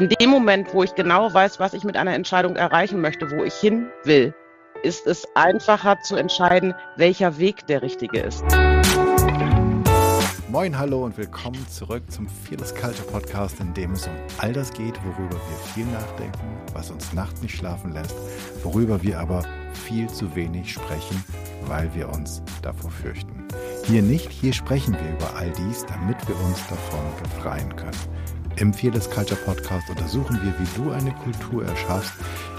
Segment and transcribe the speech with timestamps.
[0.00, 3.44] In dem Moment, wo ich genau weiß, was ich mit einer Entscheidung erreichen möchte, wo
[3.44, 4.32] ich hin will,
[4.82, 8.42] ist es einfacher zu entscheiden, welcher Weg der richtige ist.
[10.48, 14.72] Moin, hallo und willkommen zurück zum Fearless Culture Podcast, in dem es um all das
[14.72, 18.14] geht, worüber wir viel nachdenken, was uns nachts nicht schlafen lässt,
[18.62, 19.42] worüber wir aber
[19.74, 21.22] viel zu wenig sprechen,
[21.66, 23.46] weil wir uns davor fürchten.
[23.84, 28.19] Hier nicht, hier sprechen wir über all dies, damit wir uns davon befreien können.
[28.60, 32.12] Im Fearless Culture Podcast untersuchen wir, wie du eine Kultur erschaffst,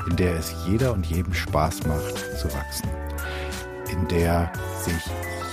[0.10, 2.90] in der es jeder und jedem Spaß macht zu wachsen.
[3.92, 5.04] In der sich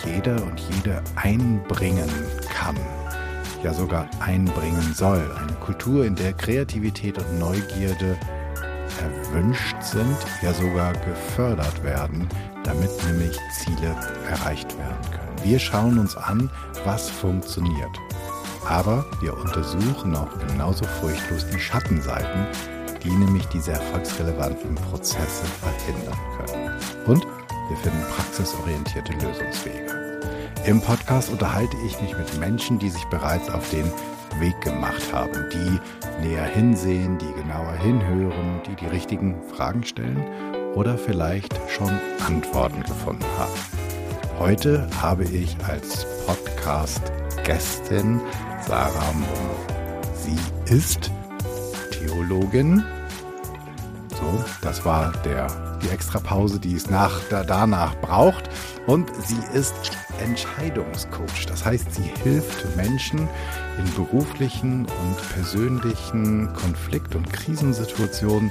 [0.06, 2.08] jeder und jede einbringen
[2.48, 2.78] kann,
[3.62, 5.20] ja sogar einbringen soll.
[5.38, 8.16] Eine Kultur, in der Kreativität und Neugierde
[9.02, 12.26] erwünscht sind, ja sogar gefördert werden,
[12.64, 13.94] damit nämlich Ziele
[14.30, 15.44] erreicht werden können.
[15.44, 16.48] Wir schauen uns an,
[16.86, 18.00] was funktioniert.
[18.68, 22.46] Aber wir untersuchen auch genauso furchtlos die Schattenseiten,
[23.02, 26.76] die nämlich diese erfolgsrelevanten Prozesse verhindern können.
[27.06, 27.26] Und
[27.68, 30.20] wir finden praxisorientierte Lösungswege.
[30.66, 33.90] Im Podcast unterhalte ich mich mit Menschen, die sich bereits auf den
[34.38, 35.80] Weg gemacht haben, die
[36.26, 40.22] näher hinsehen, die genauer hinhören, die die richtigen Fragen stellen
[40.74, 43.52] oder vielleicht schon Antworten gefunden haben.
[44.38, 48.20] Heute habe ich als Podcast-Gästin
[48.68, 49.56] Sarah Momo.
[50.14, 50.36] Sie
[50.70, 51.10] ist
[51.90, 52.84] Theologin.
[54.10, 55.46] So, das war der,
[55.82, 58.50] die Extrapause, die es nach, da, danach braucht.
[58.86, 59.74] Und sie ist
[60.22, 61.46] Entscheidungscoach.
[61.46, 63.26] Das heißt, sie hilft Menschen
[63.78, 68.50] in beruflichen und persönlichen Konflikt- und Krisensituationen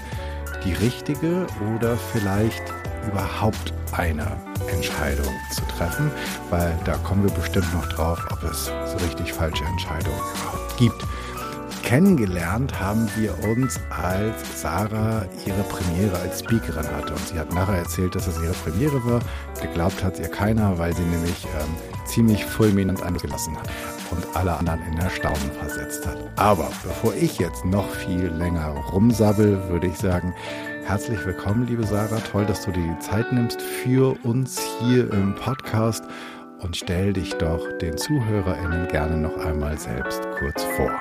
[0.66, 2.64] die richtige oder vielleicht
[3.08, 4.28] überhaupt eine
[4.72, 6.12] Entscheidung zu treffen,
[6.50, 11.04] weil da kommen wir bestimmt noch drauf, ob es so richtig falsche Entscheidungen überhaupt gibt.
[11.84, 17.14] Kennengelernt haben wir uns, als Sarah ihre Premiere als Speakerin hatte.
[17.14, 19.22] Und sie hat nachher erzählt, dass es ihre Premiere war.
[19.62, 23.70] Geglaubt hat ihr keiner, weil sie nämlich ähm, ziemlich fulminant angelassen hat
[24.12, 26.18] und alle anderen in Erstaunen versetzt hat.
[26.36, 30.36] Aber bevor ich jetzt noch viel länger rumsabbel, würde ich sagen,
[30.88, 32.22] Herzlich willkommen, liebe Sarah.
[32.22, 36.06] Toll, dass du dir die Zeit nimmst für uns hier im Podcast
[36.60, 40.98] und stell dich doch den ZuhörerInnen gerne noch einmal selbst kurz vor.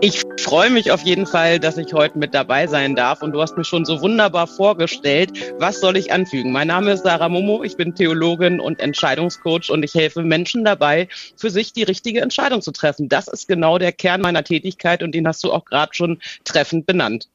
[0.00, 3.40] Ich freue mich auf jeden Fall, dass ich heute mit dabei sein darf und du
[3.40, 5.32] hast mir schon so wunderbar vorgestellt.
[5.58, 6.52] Was soll ich anfügen?
[6.52, 11.08] Mein Name ist Sarah Momo, ich bin Theologin und Entscheidungscoach und ich helfe Menschen dabei,
[11.36, 13.08] für sich die richtige Entscheidung zu treffen.
[13.08, 16.86] Das ist genau der Kern meiner Tätigkeit und den hast du auch gerade schon treffend
[16.86, 17.28] benannt.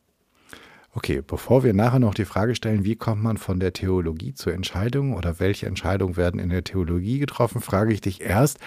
[0.94, 4.54] Okay, bevor wir nachher noch die Frage stellen, wie kommt man von der Theologie zur
[4.54, 8.60] Entscheidung oder welche Entscheidungen werden in der Theologie getroffen, frage ich dich erst,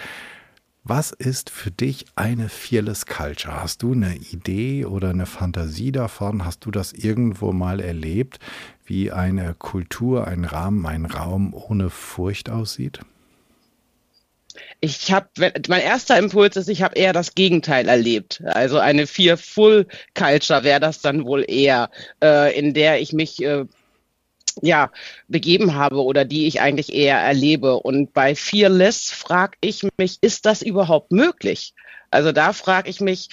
[0.83, 3.61] was ist für dich eine Fearless Culture?
[3.61, 6.45] Hast du eine Idee oder eine Fantasie davon?
[6.45, 8.39] Hast du das irgendwo mal erlebt,
[8.85, 13.01] wie eine Kultur, ein Rahmen, ein Raum ohne Furcht aussieht?
[14.79, 15.27] Ich habe,
[15.67, 18.41] mein erster Impuls ist, ich habe eher das Gegenteil erlebt.
[18.45, 21.89] Also eine Fearful Culture wäre das dann wohl eher,
[22.23, 23.65] äh, in der ich mich äh,
[24.61, 24.91] ja
[25.27, 27.79] begeben habe oder die ich eigentlich eher erlebe.
[27.79, 31.73] Und bei Fearless frage ich mich, ist das überhaupt möglich?
[32.11, 33.29] Also da frage ich mich,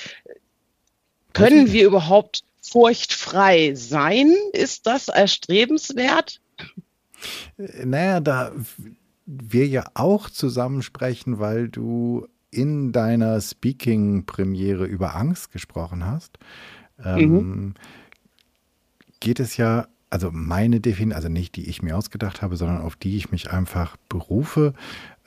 [1.33, 4.35] können wir überhaupt furchtfrei sein?
[4.53, 6.41] Ist das erstrebenswert?
[7.57, 8.53] Naja, da
[9.27, 16.39] wir ja auch zusammen sprechen, weil du in deiner Speaking-Premiere über Angst gesprochen hast.
[17.03, 17.75] Ähm, mhm.
[19.21, 22.97] Geht es ja, also meine Definition, also nicht die ich mir ausgedacht habe, sondern auf
[22.97, 24.75] die ich mich einfach berufe.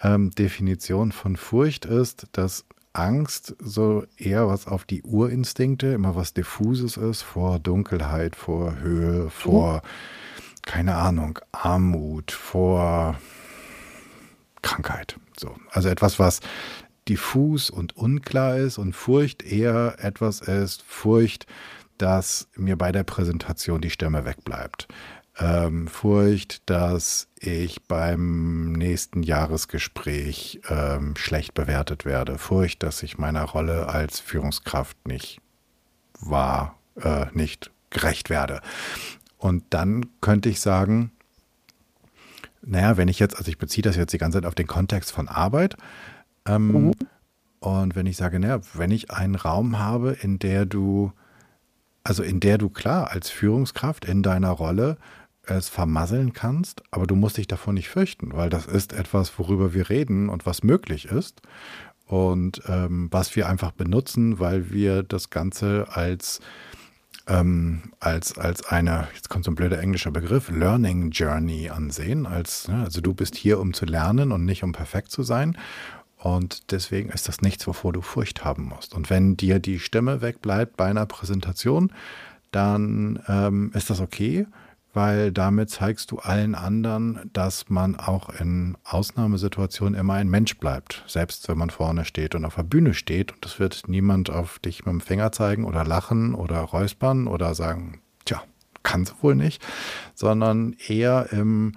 [0.02, 6.34] Ähm, Definition von Furcht ist, dass Angst so eher was auf die Urinstinkte, immer was
[6.34, 9.82] Diffuses ist, vor Dunkelheit, vor Höhe, vor, mhm.
[10.62, 13.20] keine Ahnung, Armut, vor
[14.66, 15.18] Krankheit.
[15.38, 15.56] So.
[15.72, 16.40] Also etwas, was
[17.08, 21.46] diffus und unklar ist und Furcht eher etwas ist, Furcht,
[21.98, 24.88] dass mir bei der Präsentation die Stimme wegbleibt.
[25.38, 32.38] Ähm, Furcht, dass ich beim nächsten Jahresgespräch ähm, schlecht bewertet werde.
[32.38, 35.42] Furcht, dass ich meiner Rolle als Führungskraft nicht
[36.20, 38.62] wahr, äh, nicht gerecht werde.
[39.38, 41.12] Und dann könnte ich sagen,
[42.66, 45.12] naja, wenn ich jetzt, also ich beziehe das jetzt die ganze Zeit auf den Kontext
[45.12, 45.76] von Arbeit.
[46.48, 46.94] Ähm, mhm.
[47.60, 51.12] Und wenn ich sage, naja, wenn ich einen Raum habe, in der du,
[52.04, 54.98] also in der du klar als Führungskraft in deiner Rolle
[55.44, 59.74] es vermasseln kannst, aber du musst dich davon nicht fürchten, weil das ist etwas, worüber
[59.74, 61.42] wir reden und was möglich ist.
[62.08, 66.40] und ähm, was wir einfach benutzen, weil wir das Ganze als
[67.28, 72.26] ähm, als, als eine, jetzt kommt so ein blöder englischer Begriff, Learning Journey ansehen.
[72.26, 75.58] Als, ne, also du bist hier, um zu lernen und nicht um perfekt zu sein.
[76.18, 78.96] Und deswegen ist das nichts, wovor du Furcht haben musst.
[78.96, 81.92] Und wenn dir die Stimme wegbleibt bei einer Präsentation,
[82.52, 84.48] dann ähm, ist das okay
[84.96, 91.04] weil damit zeigst du allen anderen, dass man auch in Ausnahmesituationen immer ein Mensch bleibt,
[91.06, 94.58] selbst wenn man vorne steht und auf der Bühne steht und es wird niemand auf
[94.60, 98.42] dich mit dem Finger zeigen oder lachen oder räuspern oder sagen, tja,
[98.84, 99.62] kann es wohl nicht,
[100.14, 101.74] sondern eher im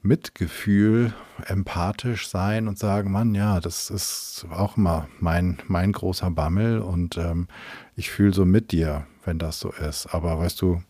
[0.00, 1.12] Mitgefühl,
[1.44, 7.18] empathisch sein und sagen, Mann, ja, das ist auch immer mein, mein großer Bammel und
[7.18, 7.48] ähm,
[7.94, 10.06] ich fühle so mit dir, wenn das so ist.
[10.14, 10.80] Aber weißt du,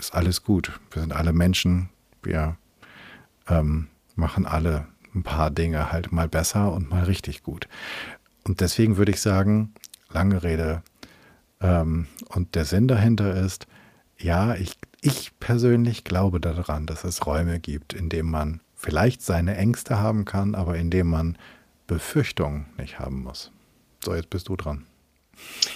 [0.00, 0.80] ist alles gut.
[0.90, 1.90] Wir sind alle Menschen.
[2.22, 2.56] Wir
[3.48, 7.68] ähm, machen alle ein paar Dinge halt mal besser und mal richtig gut.
[8.44, 9.74] Und deswegen würde ich sagen,
[10.08, 10.82] lange Rede.
[11.60, 13.66] Ähm, und der Sinn dahinter ist,
[14.18, 19.56] ja, ich, ich persönlich glaube daran, dass es Räume gibt, in denen man vielleicht seine
[19.56, 21.38] Ängste haben kann, aber in denen man
[21.86, 23.50] Befürchtungen nicht haben muss.
[24.02, 24.86] So, jetzt bist du dran.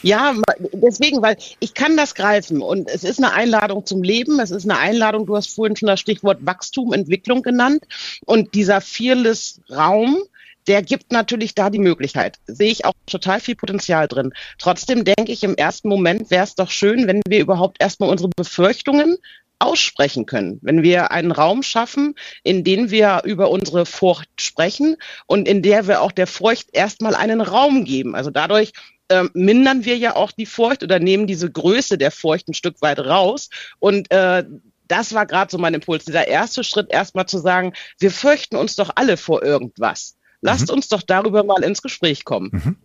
[0.02, 0.34] Ja,
[0.72, 4.68] deswegen, weil ich kann das greifen und es ist eine Einladung zum Leben, es ist
[4.68, 7.84] eine Einladung, du hast vorhin schon das Stichwort Wachstum, Entwicklung genannt
[8.26, 10.18] und dieser Fearless Raum,
[10.66, 12.38] der gibt natürlich da die Möglichkeit.
[12.46, 14.32] Sehe ich auch total viel Potenzial drin.
[14.58, 18.30] Trotzdem denke ich, im ersten Moment wäre es doch schön, wenn wir überhaupt erstmal unsere
[18.34, 19.18] Befürchtungen
[19.58, 24.96] aussprechen können, wenn wir einen Raum schaffen, in dem wir über unsere Furcht sprechen
[25.26, 28.14] und in der wir auch der Furcht erstmal einen Raum geben.
[28.14, 28.72] Also dadurch
[29.08, 32.80] äh, mindern wir ja auch die Furcht oder nehmen diese Größe der Furcht ein Stück
[32.80, 33.50] weit raus.
[33.78, 34.44] Und äh,
[34.88, 38.76] das war gerade so mein Impuls, dieser erste Schritt, erstmal zu sagen, wir fürchten uns
[38.76, 40.16] doch alle vor irgendwas.
[40.40, 40.74] Lasst mhm.
[40.74, 42.50] uns doch darüber mal ins Gespräch kommen.
[42.52, 42.76] Mhm.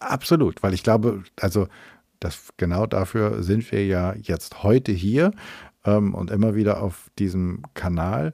[0.00, 1.68] Absolut, weil ich glaube, also
[2.20, 5.32] das, genau dafür sind wir ja jetzt heute hier
[5.84, 8.32] ähm, und immer wieder auf diesem Kanal,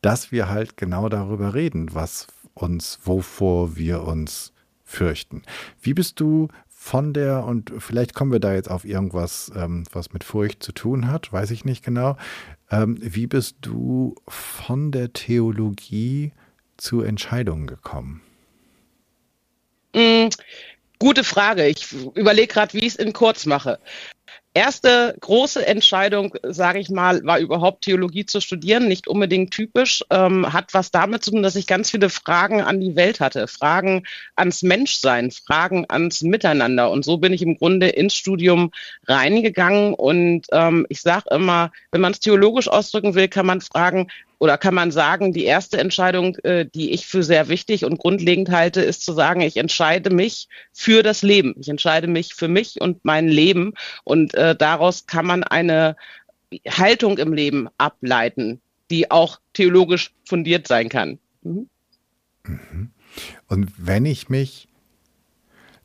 [0.00, 4.52] dass wir halt genau darüber reden, was uns, wovor wir uns
[4.88, 5.42] fürchten.
[5.80, 10.12] Wie bist du von der, und vielleicht kommen wir da jetzt auf irgendwas, ähm, was
[10.12, 12.16] mit Furcht zu tun hat, weiß ich nicht genau.
[12.70, 16.32] Ähm, wie bist du von der Theologie
[16.78, 18.22] zu Entscheidungen gekommen?
[19.94, 20.28] Mm,
[20.98, 21.66] gute Frage.
[21.66, 23.78] Ich überlege gerade, wie ich es in kurz mache
[24.58, 30.52] erste große Entscheidung, sage ich mal, war überhaupt Theologie zu studieren, nicht unbedingt typisch, ähm,
[30.52, 34.02] hat was damit zu tun, dass ich ganz viele Fragen an die Welt hatte, Fragen
[34.36, 36.90] ans Menschsein, Fragen ans Miteinander.
[36.90, 38.72] Und so bin ich im Grunde ins Studium
[39.06, 39.94] reingegangen.
[39.94, 44.08] Und ähm, ich sage immer, wenn man es theologisch ausdrücken will, kann man fragen,
[44.38, 48.50] oder kann man sagen, die erste Entscheidung, äh, die ich für sehr wichtig und grundlegend
[48.50, 51.54] halte, ist zu sagen, ich entscheide mich für das Leben.
[51.58, 53.74] Ich entscheide mich für mich und mein Leben.
[54.04, 55.96] Und äh, daraus kann man eine
[56.68, 61.18] Haltung im Leben ableiten, die auch theologisch fundiert sein kann.
[61.42, 61.68] Mhm.
[62.44, 62.90] mhm.
[63.48, 64.68] Und wenn ich mich,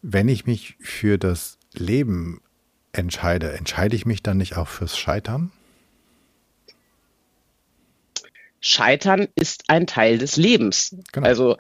[0.04, 2.42] wenn ich mich für das Leben
[2.92, 5.52] entscheide, entscheide ich mich dann nicht auch fürs Scheitern?
[8.66, 10.96] Scheitern ist ein Teil des Lebens.
[11.12, 11.28] Genau.
[11.28, 11.58] Also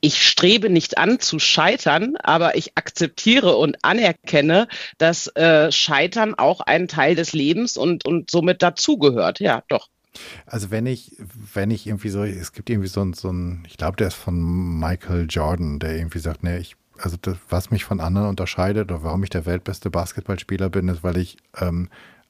[0.00, 6.60] ich strebe nicht an zu scheitern, aber ich akzeptiere und anerkenne, dass äh, Scheitern auch
[6.60, 9.40] ein Teil des Lebens und, und somit dazugehört.
[9.40, 9.88] Ja, doch.
[10.46, 11.16] Also wenn ich,
[11.52, 14.78] wenn ich irgendwie so, es gibt irgendwie so, so ein, ich glaube, der ist von
[14.78, 19.02] Michael Jordan, der irgendwie sagt, ne, ich, also das, was mich von anderen unterscheidet oder
[19.02, 21.88] warum ich der weltbeste Basketballspieler bin, ist, weil ich ähm,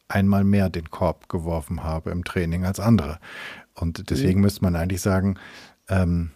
[0.08, 3.18] einmal mehr den Korb geworfen habe im Training als andere.
[3.78, 4.44] Und deswegen mhm.
[4.44, 5.38] müsste man eigentlich sagen,
[5.88, 6.30] ähm,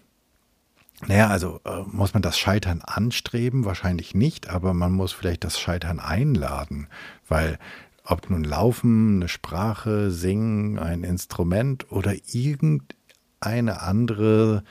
[1.07, 3.65] naja, also äh, muss man das Scheitern anstreben?
[3.65, 6.89] Wahrscheinlich nicht, aber man muss vielleicht das Scheitern einladen,
[7.27, 7.59] weil
[8.05, 14.65] ob nun Laufen, eine Sprache, Singen, ein Instrument oder irgendeine andere,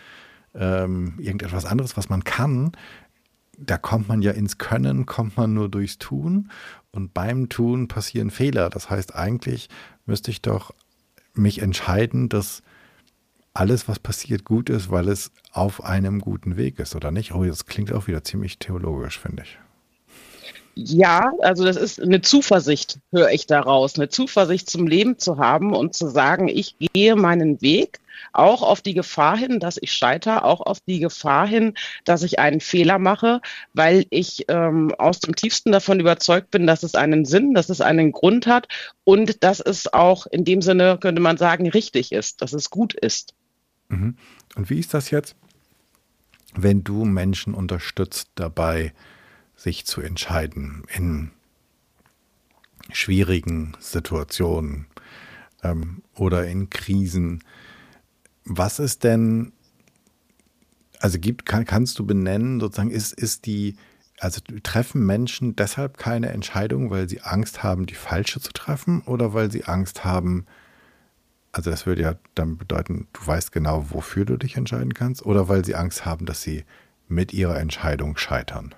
[0.54, 2.74] ähm, irgendetwas anderes, was man kann,
[3.58, 6.50] da kommt man ja ins Können, kommt man nur durchs Tun
[6.92, 8.70] und beim Tun passieren Fehler.
[8.70, 9.70] Das heißt, eigentlich
[10.06, 10.74] müsste ich doch
[11.34, 12.64] mich entscheiden, dass
[13.54, 17.34] alles, was passiert, gut ist, weil es auf einem guten Weg ist, oder nicht?
[17.34, 19.60] Oh, das klingt auch wieder ziemlich theologisch, finde ich.
[20.76, 25.74] Ja, also das ist eine Zuversicht, höre ich daraus, eine Zuversicht zum Leben zu haben
[25.76, 28.00] und zu sagen, ich gehe meinen Weg
[28.32, 31.74] auch auf die Gefahr hin, dass ich scheitere, auch auf die Gefahr hin,
[32.06, 33.42] dass ich einen Fehler mache,
[33.74, 37.82] weil ich ähm, aus dem tiefsten davon überzeugt bin, dass es einen Sinn, dass es
[37.82, 38.68] einen Grund hat
[39.04, 42.94] und dass es auch in dem Sinne, könnte man sagen, richtig ist, dass es gut
[42.94, 43.34] ist.
[43.88, 44.16] Mhm.
[44.56, 45.36] Und wie ist das jetzt?
[46.56, 48.94] wenn du Menschen unterstützt dabei,
[49.60, 51.32] sich zu entscheiden in
[52.92, 54.88] schwierigen Situationen
[55.64, 57.44] ähm, oder in Krisen.
[58.46, 59.52] Was ist denn,
[61.00, 63.76] also gibt, kann, kannst du benennen, sozusagen, ist, ist die,
[64.20, 69.34] also treffen Menschen deshalb keine Entscheidung, weil sie Angst haben, die falsche zu treffen oder
[69.34, 70.46] weil sie Angst haben,
[71.52, 75.50] also das würde ja dann bedeuten, du weißt genau, wofür du dich entscheiden kannst, oder
[75.50, 76.64] weil sie Angst haben, dass sie
[77.10, 78.74] mit ihrer Entscheidung scheitern?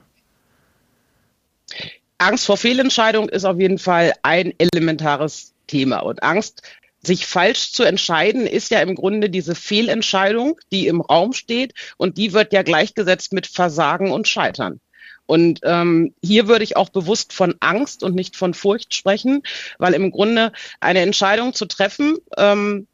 [2.17, 5.99] Angst vor Fehlentscheidung ist auf jeden Fall ein elementares Thema.
[5.99, 6.61] Und Angst,
[7.03, 11.73] sich falsch zu entscheiden, ist ja im Grunde diese Fehlentscheidung, die im Raum steht.
[11.97, 14.79] Und die wird ja gleichgesetzt mit Versagen und Scheitern.
[15.25, 19.43] Und ähm, hier würde ich auch bewusst von Angst und nicht von Furcht sprechen,
[19.77, 22.87] weil im Grunde eine Entscheidung zu treffen ähm,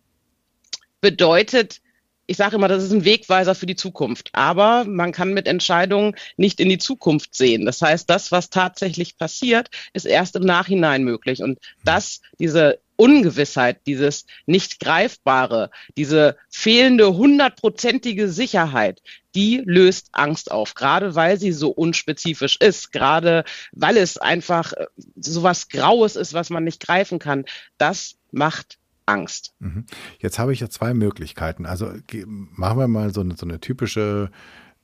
[1.02, 1.82] bedeutet,
[2.28, 4.30] ich sage immer, das ist ein Wegweiser für die Zukunft.
[4.34, 7.66] Aber man kann mit Entscheidungen nicht in die Zukunft sehen.
[7.66, 11.42] Das heißt, das, was tatsächlich passiert, ist erst im Nachhinein möglich.
[11.42, 19.02] Und das, diese Ungewissheit, dieses nicht greifbare, diese fehlende hundertprozentige Sicherheit,
[19.34, 24.88] die löst Angst auf, gerade weil sie so unspezifisch ist, gerade weil es einfach äh,
[25.16, 27.46] so was Graues ist, was man nicht greifen kann.
[27.78, 29.54] Das macht Angst.
[29.60, 29.86] Mhm.
[30.20, 31.66] Jetzt habe ich ja zwei Möglichkeiten.
[31.66, 31.92] Also
[32.26, 34.30] machen wir mal so eine, so eine typische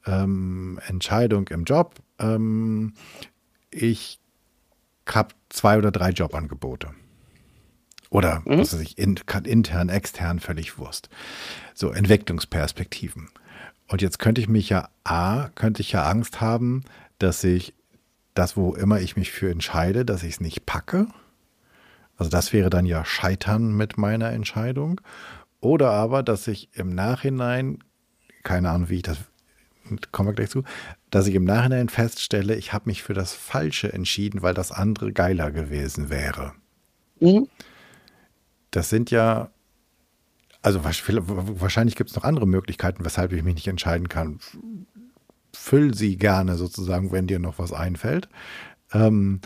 [0.05, 1.95] ähm, Entscheidung im Job.
[2.19, 2.93] Ähm,
[3.69, 4.19] ich
[5.07, 6.91] habe zwei oder drei Jobangebote.
[8.09, 8.59] Oder mhm.
[8.59, 11.09] was weiß ich, in, intern, extern, völlig Wurst.
[11.73, 13.29] So, Entwicklungsperspektiven.
[13.87, 16.83] Und jetzt könnte ich mich ja, A, könnte ich ja Angst haben,
[17.17, 17.73] dass ich
[18.33, 21.07] das, wo immer ich mich für entscheide, dass ich es nicht packe.
[22.17, 25.01] Also das wäre dann ja Scheitern mit meiner Entscheidung.
[25.59, 27.79] Oder aber, dass ich im Nachhinein,
[28.43, 29.17] keine Ahnung, wie ich das,
[30.11, 30.63] kommen wir gleich zu,
[31.09, 35.11] dass ich im Nachhinein feststelle, ich habe mich für das Falsche entschieden, weil das andere
[35.13, 36.53] geiler gewesen wäre.
[37.19, 37.47] Mhm
[38.73, 39.49] das sind ja,
[40.61, 44.39] also wahrscheinlich gibt es noch andere Möglichkeiten, weshalb ich mich nicht entscheiden kann.
[45.53, 48.29] Füll sie gerne sozusagen, wenn dir noch was einfällt.
[48.91, 49.41] Ähm,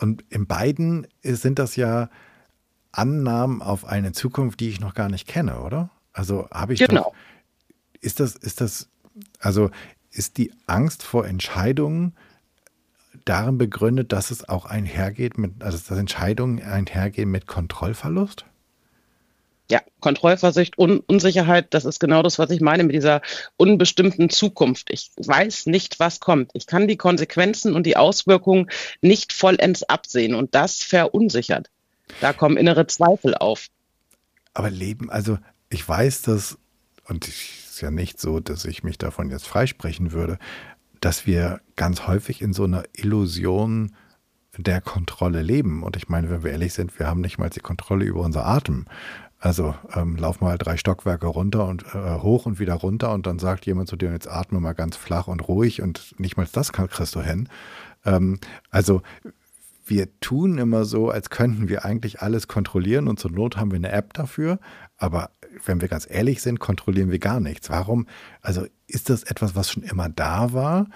[0.00, 2.08] und in beiden sind das ja
[2.92, 5.90] Annahmen auf eine Zukunft, die ich noch gar nicht kenne, oder?
[6.12, 7.02] Also habe ich genau.
[7.02, 7.14] Doch,
[8.00, 8.88] ist das, ist das,
[9.40, 9.70] also
[10.10, 12.14] ist die Angst vor Entscheidungen
[13.24, 18.44] darin begründet, dass es auch einhergeht mit, also dass Entscheidungen einhergehen mit Kontrollverlust?
[19.70, 23.22] Ja, Kontrollversicht und Unsicherheit, das ist genau das, was ich meine mit dieser
[23.56, 24.90] unbestimmten Zukunft.
[24.90, 26.50] Ich weiß nicht, was kommt.
[26.52, 28.68] Ich kann die Konsequenzen und die Auswirkungen
[29.00, 31.70] nicht vollends absehen und das verunsichert.
[32.20, 33.68] Da kommen innere Zweifel auf.
[34.52, 35.38] Aber Leben, also
[35.70, 36.58] ich weiß das,
[37.06, 37.34] und es
[37.70, 40.38] ist ja nicht so, dass ich mich davon jetzt freisprechen würde,
[41.00, 43.94] dass wir ganz häufig in so einer Illusion
[44.56, 45.82] der Kontrolle leben.
[45.82, 48.46] Und ich meine, wenn wir ehrlich sind, wir haben nicht mal die Kontrolle über unser
[48.46, 48.86] Atem.
[49.44, 53.38] Also ähm, lauf mal drei Stockwerke runter und äh, hoch und wieder runter und dann
[53.38, 56.72] sagt jemand zu dir, jetzt atme mal ganz flach und ruhig und nicht mal das
[56.72, 57.50] kriegst du hin.
[58.06, 58.38] Ähm,
[58.70, 59.02] also
[59.84, 63.76] wir tun immer so, als könnten wir eigentlich alles kontrollieren und zur Not haben wir
[63.76, 64.60] eine App dafür,
[64.96, 65.28] aber
[65.66, 67.68] wenn wir ganz ehrlich sind, kontrollieren wir gar nichts.
[67.68, 68.06] Warum?
[68.40, 70.86] Also ist das etwas, was schon immer da war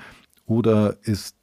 [0.47, 1.37] oder ist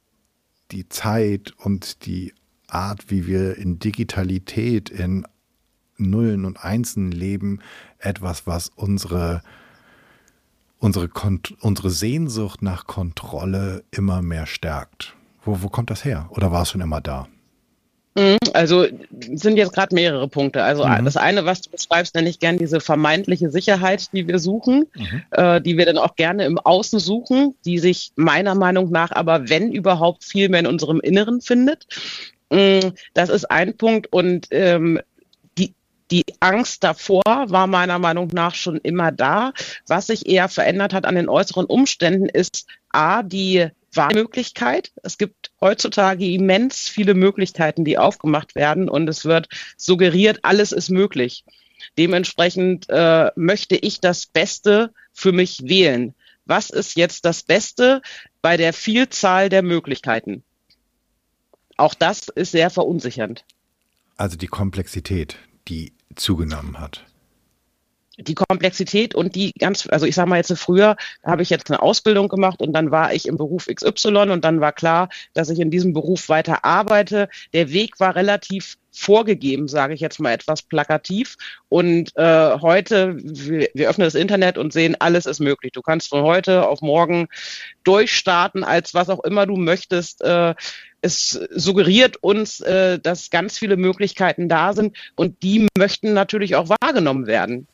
[0.72, 2.34] die Zeit und die
[2.66, 5.24] Art, wie wir in Digitalität, in
[5.98, 7.60] Nullen und Einsen leben,
[7.98, 9.42] etwas, was unsere,
[10.78, 11.08] unsere,
[11.60, 15.14] unsere Sehnsucht nach Kontrolle immer mehr stärkt.
[15.44, 16.26] Wo, wo kommt das her?
[16.30, 17.28] Oder war es schon immer da?
[18.16, 18.86] Mhm, also
[19.20, 20.62] sind jetzt gerade mehrere Punkte.
[20.62, 21.04] Also mhm.
[21.04, 25.22] das eine, was du beschreibst, nenne ich gerne diese vermeintliche Sicherheit, die wir suchen, mhm.
[25.32, 29.50] äh, die wir dann auch gerne im Außen suchen, die sich meiner Meinung nach aber,
[29.50, 31.86] wenn überhaupt, viel mehr in unserem Inneren findet.
[32.50, 34.10] Mhm, das ist ein Punkt.
[34.12, 34.98] Und ähm,
[36.10, 39.52] die Angst davor war meiner Meinung nach schon immer da.
[39.86, 44.92] Was sich eher verändert hat an den äußeren Umständen ist A, die Wahlmöglichkeit.
[45.02, 50.90] Es gibt heutzutage immens viele Möglichkeiten, die aufgemacht werden und es wird suggeriert, alles ist
[50.90, 51.44] möglich.
[51.98, 56.14] Dementsprechend äh, möchte ich das Beste für mich wählen.
[56.44, 58.02] Was ist jetzt das Beste
[58.42, 60.44] bei der Vielzahl der Möglichkeiten?
[61.76, 63.44] Auch das ist sehr verunsichernd.
[64.16, 65.36] Also die Komplexität,
[65.68, 67.04] die zugenommen hat.
[68.18, 71.82] die Komplexität und die ganz, also ich sage mal jetzt früher habe ich jetzt eine
[71.82, 75.60] Ausbildung gemacht und dann war ich im Beruf XY und dann war klar, dass ich
[75.60, 77.28] in diesem Beruf weiter arbeite.
[77.52, 81.36] Der Weg war relativ vorgegeben, sage ich jetzt mal etwas plakativ.
[81.68, 85.72] Und äh, heute, wir, wir öffnen das Internet und sehen, alles ist möglich.
[85.72, 87.28] Du kannst von heute auf morgen
[87.84, 90.22] durchstarten, als was auch immer du möchtest.
[90.22, 90.54] Äh,
[91.06, 96.68] es suggeriert uns, äh, dass ganz viele Möglichkeiten da sind und die möchten natürlich auch
[96.68, 97.68] wahrgenommen werden.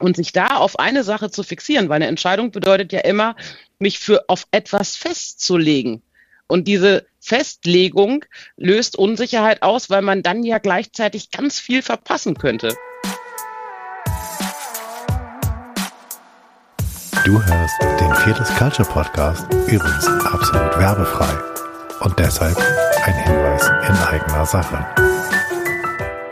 [0.00, 3.36] Und sich da auf eine Sache zu fixieren, weil eine Entscheidung bedeutet ja immer,
[3.78, 6.02] mich für auf etwas festzulegen.
[6.48, 8.24] Und diese Festlegung
[8.56, 12.74] löst Unsicherheit aus, weil man dann ja gleichzeitig ganz viel verpassen könnte.
[17.24, 21.53] Du hörst den Viertes Culture Podcast, übrigens absolut werbefrei.
[22.04, 22.58] Und deshalb
[23.02, 24.86] ein Hinweis in eigener Sache.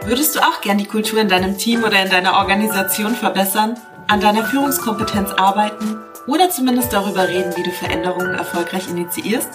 [0.05, 4.21] Würdest du auch gern die Kultur in deinem Team oder in deiner Organisation verbessern, an
[4.21, 9.49] deiner Führungskompetenz arbeiten oder zumindest darüber reden, wie du Veränderungen erfolgreich initiierst?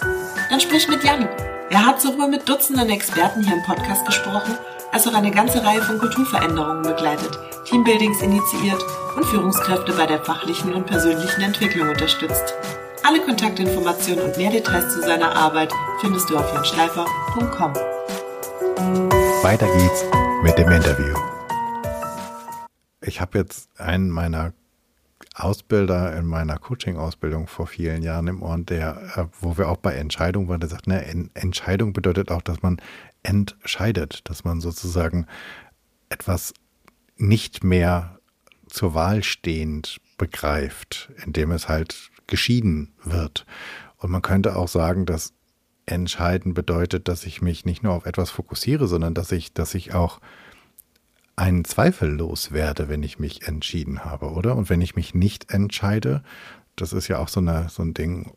[0.50, 1.28] Dann sprich mit Jan.
[1.70, 4.58] Er hat sowohl mit Dutzenden Experten hier im Podcast gesprochen,
[4.90, 8.82] als auch eine ganze Reihe von Kulturveränderungen begleitet, Teambuildings initiiert
[9.14, 12.54] und Führungskräfte bei der fachlichen und persönlichen Entwicklung unterstützt.
[13.04, 17.74] Alle Kontaktinformationen und mehr Details zu seiner Arbeit findest du auf janschleifer.com.
[19.42, 20.04] Weiter geht's
[20.42, 21.14] mit dem Interview.
[23.00, 24.52] Ich habe jetzt einen meiner
[25.34, 29.94] Ausbilder in meiner Coaching-Ausbildung vor vielen Jahren im Ohr, der, äh, wo wir auch bei
[29.94, 32.80] Entscheidung waren, der sagt, ne, Entscheidung bedeutet auch, dass man
[33.22, 35.26] entscheidet, dass man sozusagen
[36.08, 36.54] etwas
[37.16, 38.18] nicht mehr
[38.68, 43.44] zur Wahl stehend begreift, indem es halt geschieden wird.
[43.96, 45.34] Und man könnte auch sagen, dass
[45.86, 49.94] entscheiden bedeutet, dass ich mich nicht nur auf etwas fokussiere, sondern dass ich, dass ich
[49.94, 50.20] auch
[51.34, 54.56] einen Zweifel loswerde, wenn ich mich entschieden habe, oder?
[54.56, 56.22] Und wenn ich mich nicht entscheide,
[56.76, 58.32] das ist ja auch so, eine, so ein Ding,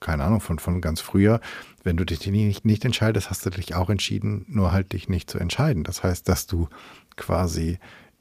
[0.00, 1.40] keine Ahnung, von, von ganz früher,
[1.82, 5.30] wenn du dich nicht, nicht entscheidest, hast du dich auch entschieden, nur halt dich nicht
[5.30, 5.84] zu entscheiden.
[5.84, 6.68] Das heißt, dass du
[7.16, 7.78] quasi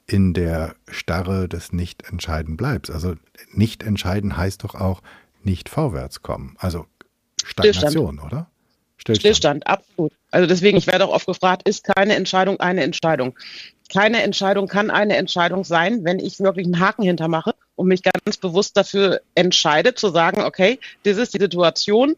[0.07, 2.91] in der Starre des Nicht-Entscheiden bleibst.
[2.91, 3.15] Also
[3.51, 5.01] nicht entscheiden heißt doch auch
[5.43, 6.55] nicht vorwärts kommen.
[6.59, 6.85] Also
[7.43, 8.23] Stagnation, Stillstand.
[8.23, 8.47] oder?
[8.97, 9.19] Stillstand.
[9.19, 10.13] Stillstand, absolut.
[10.29, 13.37] Also deswegen, ich werde auch oft gefragt, ist keine Entscheidung eine Entscheidung?
[13.91, 18.37] Keine Entscheidung kann eine Entscheidung sein, wenn ich wirklich einen Haken hintermache und mich ganz
[18.37, 22.15] bewusst dafür entscheide, zu sagen, okay, das ist die Situation,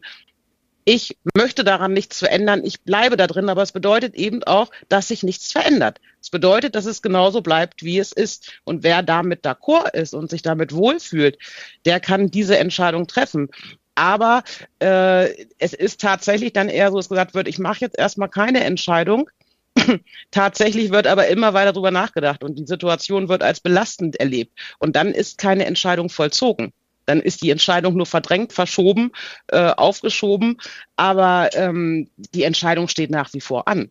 [0.84, 5.08] ich möchte daran nichts verändern, ich bleibe da drin, aber es bedeutet eben auch, dass
[5.08, 6.00] sich nichts verändert.
[6.20, 8.60] Es bedeutet, dass es genauso bleibt, wie es ist.
[8.64, 11.38] Und wer damit d'accord ist und sich damit wohlfühlt,
[11.86, 13.48] der kann diese Entscheidung treffen.
[13.94, 14.42] Aber
[14.80, 18.64] äh, es ist tatsächlich dann eher so, dass gesagt wird, ich mache jetzt erstmal keine
[18.64, 19.30] Entscheidung.
[20.30, 24.58] Tatsächlich wird aber immer weiter darüber nachgedacht und die Situation wird als belastend erlebt.
[24.78, 26.72] Und dann ist keine Entscheidung vollzogen.
[27.06, 29.12] Dann ist die Entscheidung nur verdrängt, verschoben,
[29.48, 30.60] äh, aufgeschoben,
[30.96, 33.90] aber ähm, die Entscheidung steht nach wie vor an.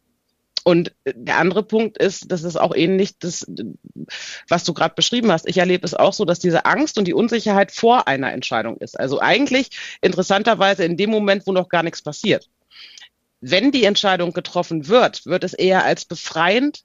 [0.64, 3.46] Und der andere Punkt ist, das ist auch ähnlich, das,
[4.48, 5.48] was du gerade beschrieben hast.
[5.48, 8.98] Ich erlebe es auch so, dass diese Angst und die Unsicherheit vor einer Entscheidung ist.
[8.98, 9.70] Also eigentlich
[10.02, 12.50] interessanterweise in dem Moment, wo noch gar nichts passiert.
[13.42, 16.84] Wenn die Entscheidung getroffen wird, wird es eher als befreiend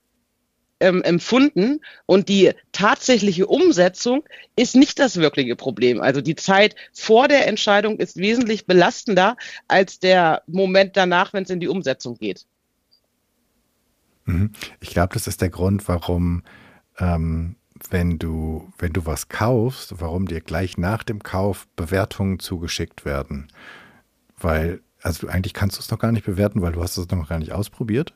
[0.80, 4.24] ähm, empfunden und die tatsächliche Umsetzung
[4.56, 6.00] ist nicht das wirkliche Problem.
[6.00, 9.36] Also die Zeit vor der Entscheidung ist wesentlich belastender
[9.66, 12.46] als der Moment danach, wenn es in die Umsetzung geht.
[14.24, 14.52] Mhm.
[14.80, 16.42] Ich glaube, das ist der Grund, warum,
[16.98, 17.56] ähm,
[17.90, 23.48] wenn du, wenn du was kaufst, warum dir gleich nach dem Kauf Bewertungen zugeschickt werden.
[24.36, 27.28] Weil, also eigentlich kannst du es noch gar nicht bewerten, weil du hast es noch
[27.28, 28.14] gar nicht ausprobiert.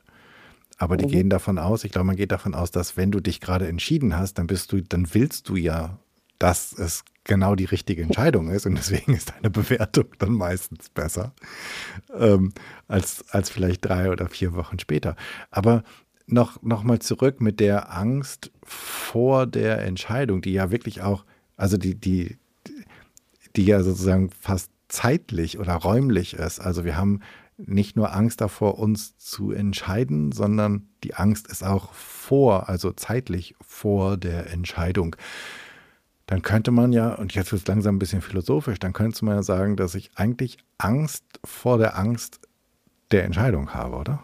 [0.77, 1.11] Aber die mhm.
[1.11, 4.17] gehen davon aus, ich glaube, man geht davon aus, dass wenn du dich gerade entschieden
[4.17, 5.99] hast, dann bist du, dann willst du ja,
[6.39, 8.65] dass es genau die richtige Entscheidung ist.
[8.65, 11.33] Und deswegen ist deine Bewertung dann meistens besser
[12.17, 12.53] ähm,
[12.87, 15.15] als, als vielleicht drei oder vier Wochen später.
[15.51, 15.83] Aber
[16.25, 21.25] noch, noch mal zurück mit der Angst vor der Entscheidung, die ja wirklich auch,
[21.57, 22.37] also die, die,
[23.55, 26.59] die ja sozusagen fast zeitlich oder räumlich ist.
[26.59, 27.21] Also wir haben
[27.65, 33.55] nicht nur Angst davor, uns zu entscheiden, sondern die Angst ist auch vor, also zeitlich
[33.61, 35.15] vor der Entscheidung.
[36.25, 39.35] Dann könnte man ja, und jetzt wird es langsam ein bisschen philosophisch, dann könnte man
[39.35, 42.39] ja sagen, dass ich eigentlich Angst vor der Angst
[43.11, 44.23] der Entscheidung habe, oder?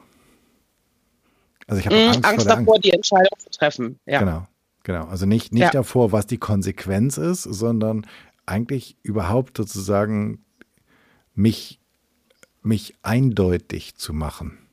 [1.68, 2.86] Also ich habe Angst, Angst vor davor, Angst.
[2.86, 4.00] die Entscheidung zu treffen.
[4.06, 4.20] Ja.
[4.20, 4.48] Genau,
[4.84, 5.06] genau.
[5.06, 5.72] Also nicht, nicht ja.
[5.72, 8.08] davor, was die Konsequenz ist, sondern
[8.46, 10.44] eigentlich überhaupt sozusagen
[11.36, 11.79] mich,
[12.62, 14.70] mich eindeutig zu machen.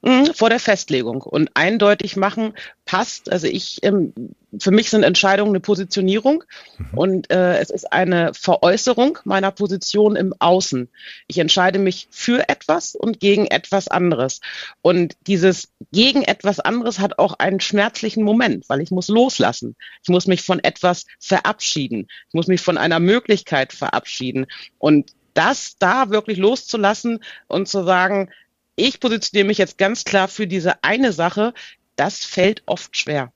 [0.00, 3.32] Mhm, vor der Festlegung und eindeutig machen, passt.
[3.32, 4.12] Also ich, ähm,
[4.56, 6.44] für mich sind Entscheidungen eine Positionierung
[6.78, 6.98] mhm.
[6.98, 10.88] und äh, es ist eine Veräußerung meiner Position im Außen.
[11.26, 14.40] Ich entscheide mich für etwas und gegen etwas anderes.
[14.82, 19.74] Und dieses gegen etwas anderes hat auch einen schmerzlichen Moment, weil ich muss loslassen.
[20.04, 22.06] Ich muss mich von etwas verabschieden.
[22.28, 24.46] Ich muss mich von einer Möglichkeit verabschieden.
[24.78, 28.28] Und das da wirklich loszulassen und zu sagen,
[28.74, 31.54] ich positioniere mich jetzt ganz klar für diese eine Sache.
[31.94, 33.32] Das fällt oft schwer.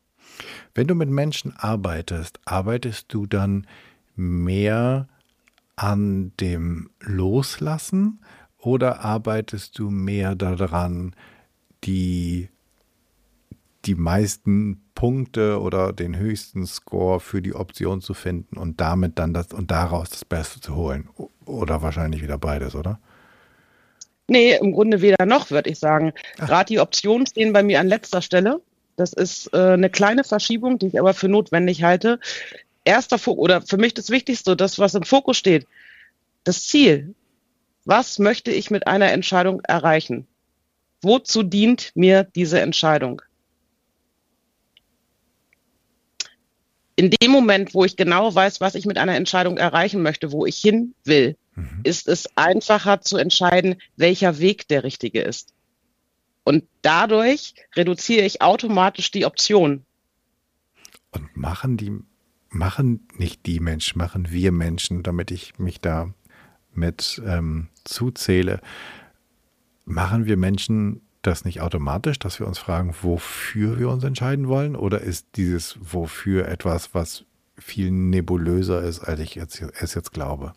[0.75, 3.69] Wenn du mit Menschen arbeitest, arbeitest du dann
[4.17, 5.07] mehr
[5.77, 8.21] an dem Loslassen
[8.59, 11.15] oder arbeitest du mehr daran,
[11.85, 12.49] die,
[13.85, 19.35] die meisten Punkte oder den höchsten Score für die Option zu finden und damit dann
[19.35, 21.09] das und daraus das Beste zu holen?
[21.45, 23.01] Oder wahrscheinlich wieder beides, oder?
[24.29, 26.13] Nee, im Grunde weder noch, würde ich sagen.
[26.37, 28.61] Gerade die Optionen stehen bei mir an letzter Stelle.
[28.97, 32.21] Das ist äh, eine kleine Verschiebung, die ich aber für notwendig halte.
[32.85, 35.67] Erster Fokus, oder für mich das Wichtigste, das, was im Fokus steht,
[36.45, 37.15] das Ziel.
[37.85, 40.27] Was möchte ich mit einer Entscheidung erreichen?
[41.03, 43.23] Wozu dient mir diese Entscheidung?
[46.97, 50.45] In dem Moment, wo ich genau weiß, was ich mit einer Entscheidung erreichen möchte, wo
[50.45, 51.81] ich hin will, mhm.
[51.85, 55.55] ist es einfacher zu entscheiden, welcher Weg der richtige ist.
[56.45, 59.85] Und dadurch reduziere ich automatisch die Option.
[61.13, 61.93] Und machen die,
[62.51, 66.13] machen nicht die Menschen, machen wir Menschen, damit ich mich da
[66.75, 68.61] mit ähm, zuzähle,
[69.85, 74.77] machen wir Menschen das nicht automatisch, dass wir uns fragen, wofür wir uns entscheiden wollen?
[74.77, 77.25] Oder ist dieses Wofür etwas, was
[77.59, 80.53] viel nebulöser ist, als ich jetzt, es jetzt glaube?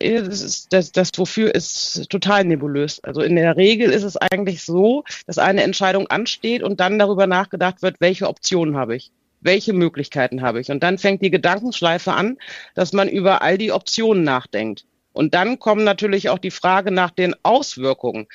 [0.00, 3.02] das, das, das Wofür ist total nebulös.
[3.04, 7.26] Also in der Regel ist es eigentlich so, dass eine Entscheidung ansteht und dann darüber
[7.26, 10.70] nachgedacht wird, welche Optionen habe ich, welche Möglichkeiten habe ich.
[10.70, 12.38] Und dann fängt die Gedankenschleife an,
[12.74, 14.84] dass man über all die Optionen nachdenkt.
[15.12, 18.26] Und dann kommen natürlich auch die Frage nach den Auswirkungen.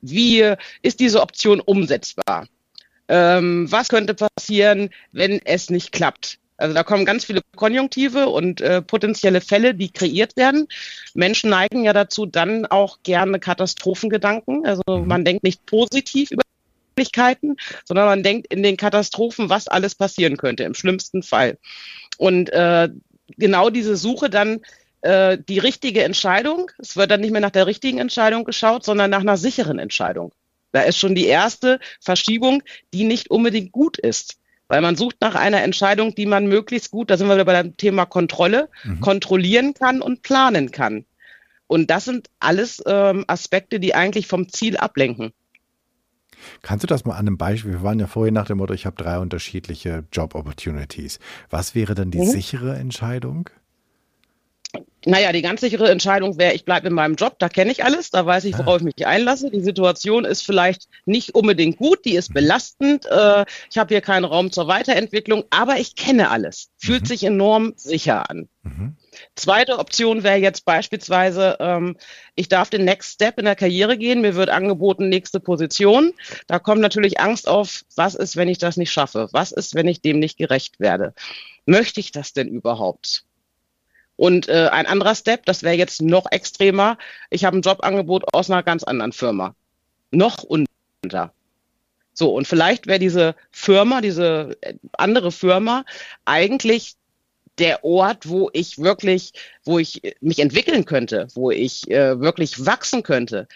[0.00, 2.46] Wie ist diese Option umsetzbar?
[3.08, 6.38] Ähm, was könnte passieren, wenn es nicht klappt?
[6.58, 10.68] Also da kommen ganz viele Konjunktive und äh, potenzielle Fälle, die kreiert werden.
[11.14, 14.66] Menschen neigen ja dazu, dann auch gerne Katastrophengedanken.
[14.66, 15.06] Also mhm.
[15.06, 16.42] man denkt nicht positiv über
[16.96, 21.58] Möglichkeiten, sondern man denkt in den Katastrophen, was alles passieren könnte, im schlimmsten Fall.
[22.16, 22.88] Und äh,
[23.36, 24.60] genau diese Suche dann
[25.06, 29.10] äh, die richtige Entscheidung, es wird dann nicht mehr nach der richtigen Entscheidung geschaut, sondern
[29.10, 30.32] nach einer sicheren Entscheidung.
[30.72, 34.36] Da ist schon die erste Verschiebung, die nicht unbedingt gut ist.
[34.68, 37.62] Weil man sucht nach einer Entscheidung, die man möglichst gut, da sind wir wieder bei
[37.62, 39.00] dem Thema Kontrolle, mhm.
[39.00, 41.04] kontrollieren kann und planen kann.
[41.68, 45.32] Und das sind alles ähm, Aspekte, die eigentlich vom Ziel ablenken.
[46.62, 47.72] Kannst du das mal an einem Beispiel?
[47.72, 51.20] Wir waren ja vorhin nach dem Motto, ich habe drei unterschiedliche Job Opportunities.
[51.48, 52.26] Was wäre denn die mhm.
[52.26, 53.50] sichere Entscheidung?
[55.08, 58.10] Naja, die ganz sichere Entscheidung wäre, ich bleibe in meinem Job, da kenne ich alles,
[58.10, 58.76] da weiß ich, worauf ah.
[58.78, 59.52] ich mich einlasse.
[59.52, 62.34] Die Situation ist vielleicht nicht unbedingt gut, die ist mhm.
[62.34, 63.06] belastend.
[63.06, 66.70] Äh, ich habe hier keinen Raum zur Weiterentwicklung, aber ich kenne alles.
[66.76, 67.06] Fühlt mhm.
[67.06, 68.48] sich enorm sicher an.
[68.64, 68.96] Mhm.
[69.36, 71.96] Zweite Option wäre jetzt beispielsweise, ähm,
[72.34, 76.14] ich darf den Next Step in der Karriere gehen, mir wird angeboten nächste Position.
[76.48, 79.28] Da kommt natürlich Angst auf, was ist, wenn ich das nicht schaffe?
[79.30, 81.14] Was ist, wenn ich dem nicht gerecht werde?
[81.64, 83.22] Möchte ich das denn überhaupt?
[84.16, 86.96] Und äh, ein anderer Step, das wäre jetzt noch extremer,
[87.30, 89.54] ich habe ein Jobangebot aus einer ganz anderen Firma.
[90.10, 91.32] Noch unter.
[92.14, 95.84] So, und vielleicht wäre diese Firma, diese äh, andere Firma
[96.24, 96.94] eigentlich
[97.58, 99.32] der Ort, wo ich wirklich,
[99.64, 103.48] wo ich mich entwickeln könnte, wo ich äh, wirklich wachsen könnte.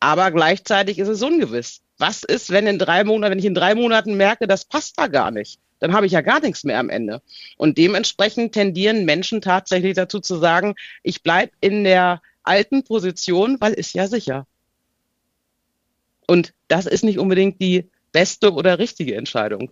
[0.00, 1.80] Aber gleichzeitig ist es ungewiss.
[1.98, 5.08] Was ist, wenn in drei Monaten, wenn ich in drei Monaten merke, das passt da
[5.08, 5.60] gar nicht?
[5.80, 7.22] Dann habe ich ja gar nichts mehr am Ende.
[7.56, 13.74] Und dementsprechend tendieren Menschen tatsächlich dazu zu sagen, ich bleibe in der alten Position, weil
[13.74, 14.46] ist ja sicher.
[16.26, 19.70] Und das ist nicht unbedingt die beste oder richtige Entscheidung.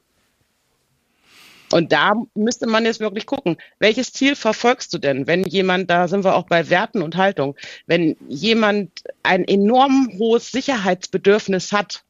[1.72, 6.06] Und da müsste man jetzt wirklich gucken, welches Ziel verfolgst du denn, wenn jemand, da
[6.06, 12.04] sind wir auch bei Werten und Haltung, wenn jemand ein enorm hohes Sicherheitsbedürfnis hat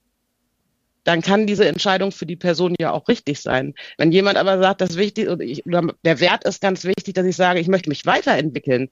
[1.07, 3.75] dann kann diese Entscheidung für die Person ja auch richtig sein.
[3.97, 7.25] Wenn jemand aber sagt, das wichtig oder, ich, oder der Wert ist ganz wichtig, dass
[7.25, 8.91] ich sage, ich möchte mich weiterentwickeln,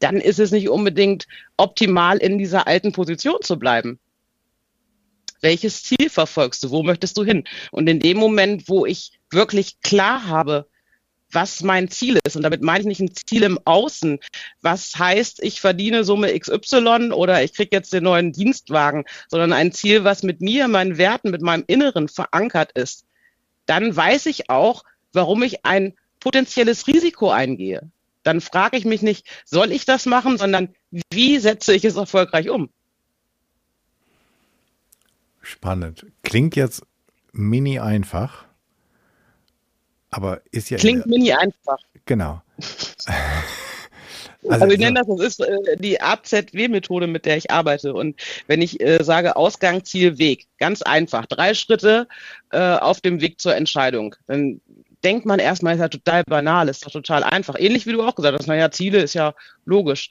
[0.00, 4.00] dann ist es nicht unbedingt optimal, in dieser alten Position zu bleiben.
[5.40, 6.70] Welches Ziel verfolgst du?
[6.70, 7.44] Wo möchtest du hin?
[7.70, 10.66] Und in dem Moment, wo ich wirklich klar habe,
[11.32, 12.36] was mein Ziel ist.
[12.36, 14.18] Und damit meine ich nicht ein Ziel im Außen,
[14.60, 19.72] was heißt, ich verdiene Summe XY oder ich kriege jetzt den neuen Dienstwagen, sondern ein
[19.72, 23.06] Ziel, was mit mir, meinen Werten, mit meinem Inneren verankert ist.
[23.66, 27.90] Dann weiß ich auch, warum ich ein potenzielles Risiko eingehe.
[28.22, 30.74] Dann frage ich mich nicht, soll ich das machen, sondern
[31.10, 32.70] wie setze ich es erfolgreich um?
[35.40, 36.06] Spannend.
[36.22, 36.82] Klingt jetzt
[37.32, 38.46] mini einfach,
[40.12, 40.78] aber ist ja.
[40.78, 41.78] Klingt mini einfach.
[42.06, 42.40] Genau.
[44.44, 47.94] Also, also ich nenne das, das ist äh, die AZW-Methode, mit der ich arbeite.
[47.94, 52.08] Und wenn ich äh, sage Ausgang, Ziel, Weg, ganz einfach, drei Schritte
[52.50, 54.60] äh, auf dem Weg zur Entscheidung, dann
[55.04, 57.54] denkt man erstmal, ist ja total banal, ist doch total einfach.
[57.56, 59.32] Ähnlich wie du auch gesagt hast, naja, Ziele ist ja
[59.64, 60.10] logisch.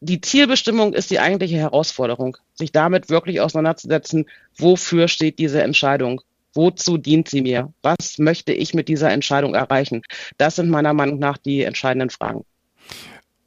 [0.00, 6.22] Die Zielbestimmung ist die eigentliche Herausforderung, sich damit wirklich auseinanderzusetzen, wofür steht diese Entscheidung?
[6.54, 7.72] Wozu dient sie mir?
[7.82, 10.02] Was möchte ich mit dieser Entscheidung erreichen?
[10.38, 12.44] Das sind meiner Meinung nach die entscheidenden Fragen.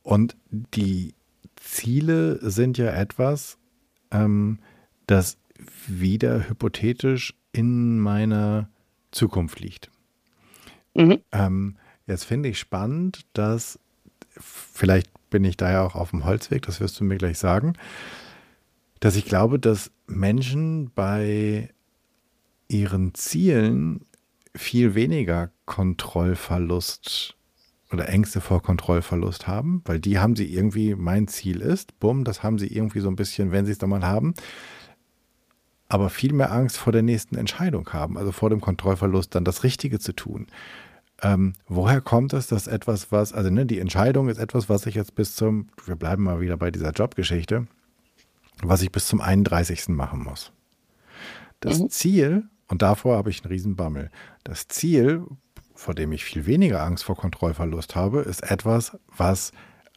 [0.03, 1.13] Und die
[1.55, 3.57] Ziele sind ja etwas,
[4.11, 4.59] ähm,
[5.05, 5.37] das
[5.87, 8.69] wieder hypothetisch in meiner
[9.11, 9.89] Zukunft liegt.
[10.93, 11.19] Mhm.
[11.31, 13.79] Ähm, jetzt finde ich spannend, dass
[14.39, 17.73] vielleicht bin ich da ja auch auf dem Holzweg, das wirst du mir gleich sagen,
[18.99, 21.69] dass ich glaube, dass Menschen bei
[22.67, 24.05] ihren Zielen
[24.55, 27.35] viel weniger Kontrollverlust
[27.91, 32.43] oder Ängste vor Kontrollverlust haben, weil die haben sie irgendwie, mein Ziel ist, bumm, das
[32.43, 34.33] haben sie irgendwie so ein bisschen, wenn sie es dann mal haben,
[35.87, 39.63] aber viel mehr Angst vor der nächsten Entscheidung haben, also vor dem Kontrollverlust, dann das
[39.63, 40.47] Richtige zu tun.
[41.21, 44.95] Ähm, woher kommt es, dass etwas, was, also ne, die Entscheidung ist etwas, was ich
[44.95, 47.67] jetzt bis zum, wir bleiben mal wieder bei dieser Jobgeschichte,
[48.61, 49.89] was ich bis zum 31.
[49.89, 50.51] machen muss.
[51.59, 51.89] Das mhm.
[51.89, 54.11] Ziel, und davor habe ich einen Riesenbammel,
[54.43, 55.23] das Ziel,
[55.75, 59.51] vor dem ich viel weniger Angst vor Kontrollverlust habe, ist etwas, was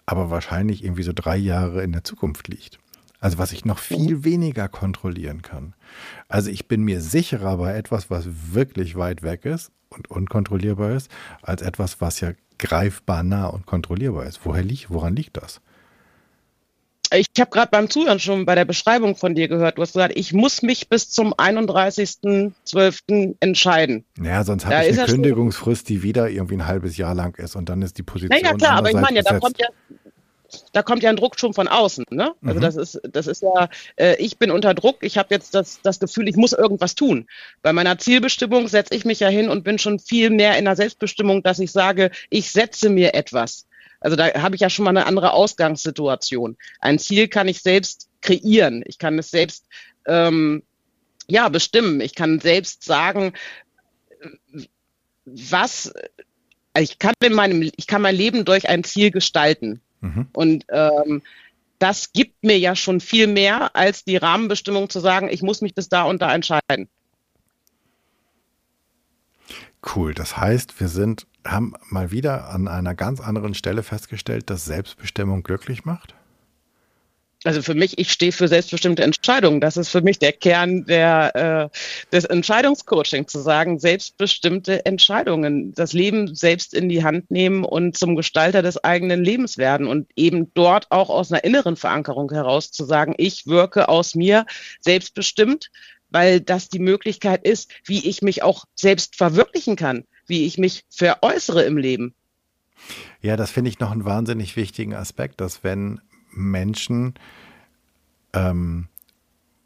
[0.07, 2.79] aber wahrscheinlich irgendwie so drei Jahre in der Zukunft liegt.
[3.21, 4.25] Also was ich noch viel mhm.
[4.25, 5.75] weniger kontrollieren kann.
[6.29, 11.11] Also ich bin mir sicherer bei etwas, was wirklich weit weg ist und unkontrollierbar ist,
[11.43, 14.41] als etwas, was ja greifbar nah und kontrollierbar ist.
[14.45, 15.61] Woher liegt, woran liegt das?
[17.13, 20.17] Ich habe gerade beim Zuhören schon bei der Beschreibung von dir gehört, du hast gesagt,
[20.17, 23.35] ich muss mich bis zum 31.12.
[23.41, 24.05] entscheiden.
[24.17, 27.69] Naja, sonst habe ich eine Kündigungsfrist, die wieder irgendwie ein halbes Jahr lang ist und
[27.69, 28.41] dann ist die Position.
[28.41, 29.67] Naja, klar, aber ich meine ja, da kommt ja,
[30.73, 32.07] da kommt ja ein Druck schon von außen.
[32.11, 32.33] Ne?
[32.45, 32.63] Also mhm.
[32.63, 36.01] das ist, das ist ja, äh, ich bin unter Druck, ich habe jetzt das, das
[36.01, 37.27] Gefühl, ich muss irgendwas tun.
[37.63, 40.77] Bei meiner Zielbestimmung setze ich mich ja hin und bin schon viel mehr in der
[40.77, 43.67] Selbstbestimmung, dass ich sage, ich setze mir etwas.
[44.01, 46.57] Also da habe ich ja schon mal eine andere Ausgangssituation.
[46.81, 48.83] Ein Ziel kann ich selbst kreieren.
[48.87, 49.67] Ich kann es selbst
[50.07, 50.63] ähm,
[51.29, 52.01] ja bestimmen.
[52.01, 53.35] Ich kann selbst sagen,
[55.25, 55.93] was
[56.79, 59.81] ich kann in meinem, ich kann mein Leben durch ein Ziel gestalten.
[60.01, 60.29] Mhm.
[60.33, 61.23] Und ähm,
[61.79, 65.75] das gibt mir ja schon viel mehr als die Rahmenbestimmung zu sagen, ich muss mich
[65.75, 66.89] bis da und da entscheiden.
[69.85, 70.15] Cool.
[70.15, 75.43] Das heißt, wir sind, haben mal wieder an einer ganz anderen Stelle festgestellt, dass Selbstbestimmung
[75.43, 76.15] glücklich macht?
[77.45, 79.61] also für mich, ich stehe für selbstbestimmte Entscheidungen.
[79.61, 81.79] Das ist für mich der Kern der, äh,
[82.13, 88.15] des Entscheidungscoaching, zu sagen, selbstbestimmte Entscheidungen, das Leben selbst in die Hand nehmen und zum
[88.17, 92.85] Gestalter des eigenen Lebens werden und eben dort auch aus einer inneren Verankerung heraus zu
[92.85, 94.45] sagen, ich wirke aus mir
[94.81, 95.71] selbstbestimmt,
[96.11, 100.85] weil das die Möglichkeit ist, wie ich mich auch selbst verwirklichen kann, wie ich mich
[100.91, 102.15] veräußere im Leben.
[103.21, 107.15] Ja, das finde ich noch einen wahnsinnig wichtigen Aspekt, dass wenn Menschen
[108.33, 108.89] ähm,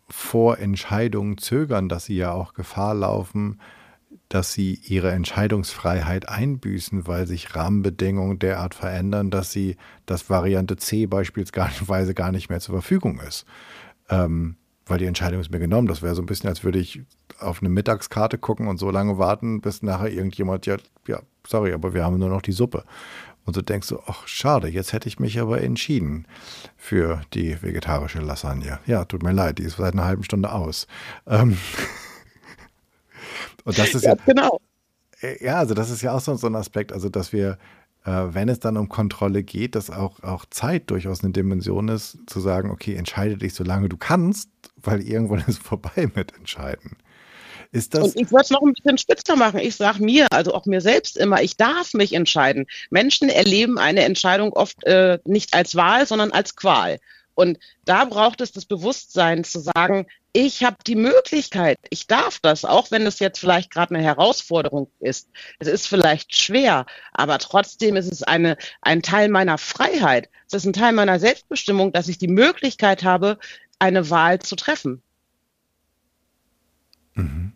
[0.08, 3.60] vor Entscheidungen zögern, dass sie ja auch Gefahr laufen,
[4.28, 9.76] dass sie ihre Entscheidungsfreiheit einbüßen, weil sich Rahmenbedingungen derart verändern, dass sie,
[10.06, 13.44] dass Variante C beispielsweise gar nicht mehr zur Verfügung ist.
[14.08, 15.88] Ähm, weil die Entscheidung ist mir genommen.
[15.88, 17.02] Das wäre so ein bisschen, als würde ich
[17.38, 21.94] auf eine Mittagskarte gucken und so lange warten, bis nachher irgendjemand, ja, ja, sorry, aber
[21.94, 22.84] wir haben nur noch die Suppe.
[23.46, 26.26] Und du denkst so, ach schade, jetzt hätte ich mich aber entschieden
[26.76, 28.78] für die vegetarische Lasagne.
[28.86, 30.86] Ja, tut mir leid, die ist seit einer halben Stunde aus.
[31.26, 31.58] Ähm
[33.64, 34.60] und das ist ja, ja, genau.
[35.40, 37.58] Ja, also das ist ja auch so, so ein Aspekt, also dass wir,
[38.04, 42.18] äh, wenn es dann um Kontrolle geht, dass auch, auch Zeit durchaus eine Dimension ist,
[42.26, 44.48] zu sagen, okay, entscheide dich, solange du kannst,
[44.86, 46.96] weil irgendwann ist vorbei mit Entscheiden.
[48.04, 49.58] Und ich würde es noch ein bisschen spitzer machen.
[49.58, 52.66] Ich sage mir, also auch mir selbst immer, ich darf mich entscheiden.
[52.90, 57.00] Menschen erleben eine Entscheidung oft äh, nicht als Wahl, sondern als Qual.
[57.34, 62.64] Und da braucht es das Bewusstsein zu sagen, ich habe die Möglichkeit, ich darf das,
[62.64, 65.28] auch wenn es jetzt vielleicht gerade eine Herausforderung ist.
[65.58, 70.28] Es ist vielleicht schwer, aber trotzdem ist es eine, ein Teil meiner Freiheit.
[70.48, 73.38] Es ist ein Teil meiner Selbstbestimmung, dass ich die Möglichkeit habe,
[73.78, 75.02] eine Wahl zu treffen.
[77.14, 77.52] Mhm.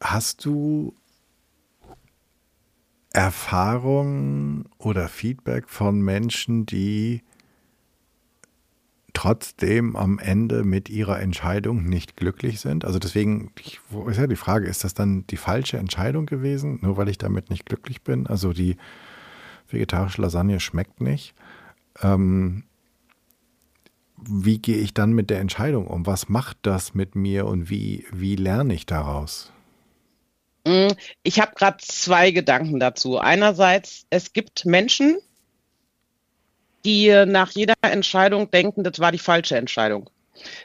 [0.00, 0.94] Hast du
[3.12, 7.22] Erfahrungen oder Feedback von Menschen, die
[9.12, 12.84] trotzdem am Ende mit ihrer Entscheidung nicht glücklich sind?
[12.84, 13.52] Also deswegen
[14.08, 17.50] ist ja die Frage, ist das dann die falsche Entscheidung gewesen, nur weil ich damit
[17.50, 18.26] nicht glücklich bin?
[18.26, 18.76] Also die
[19.68, 21.34] vegetarische Lasagne schmeckt nicht.
[22.02, 22.64] Ähm,
[24.16, 26.06] wie gehe ich dann mit der Entscheidung um?
[26.06, 29.52] Was macht das mit mir und wie, wie lerne ich daraus?
[30.66, 33.18] Mm, ich habe gerade zwei Gedanken dazu.
[33.18, 35.18] Einerseits, es gibt Menschen,
[36.84, 40.10] die nach jeder Entscheidung denken, das war die falsche Entscheidung.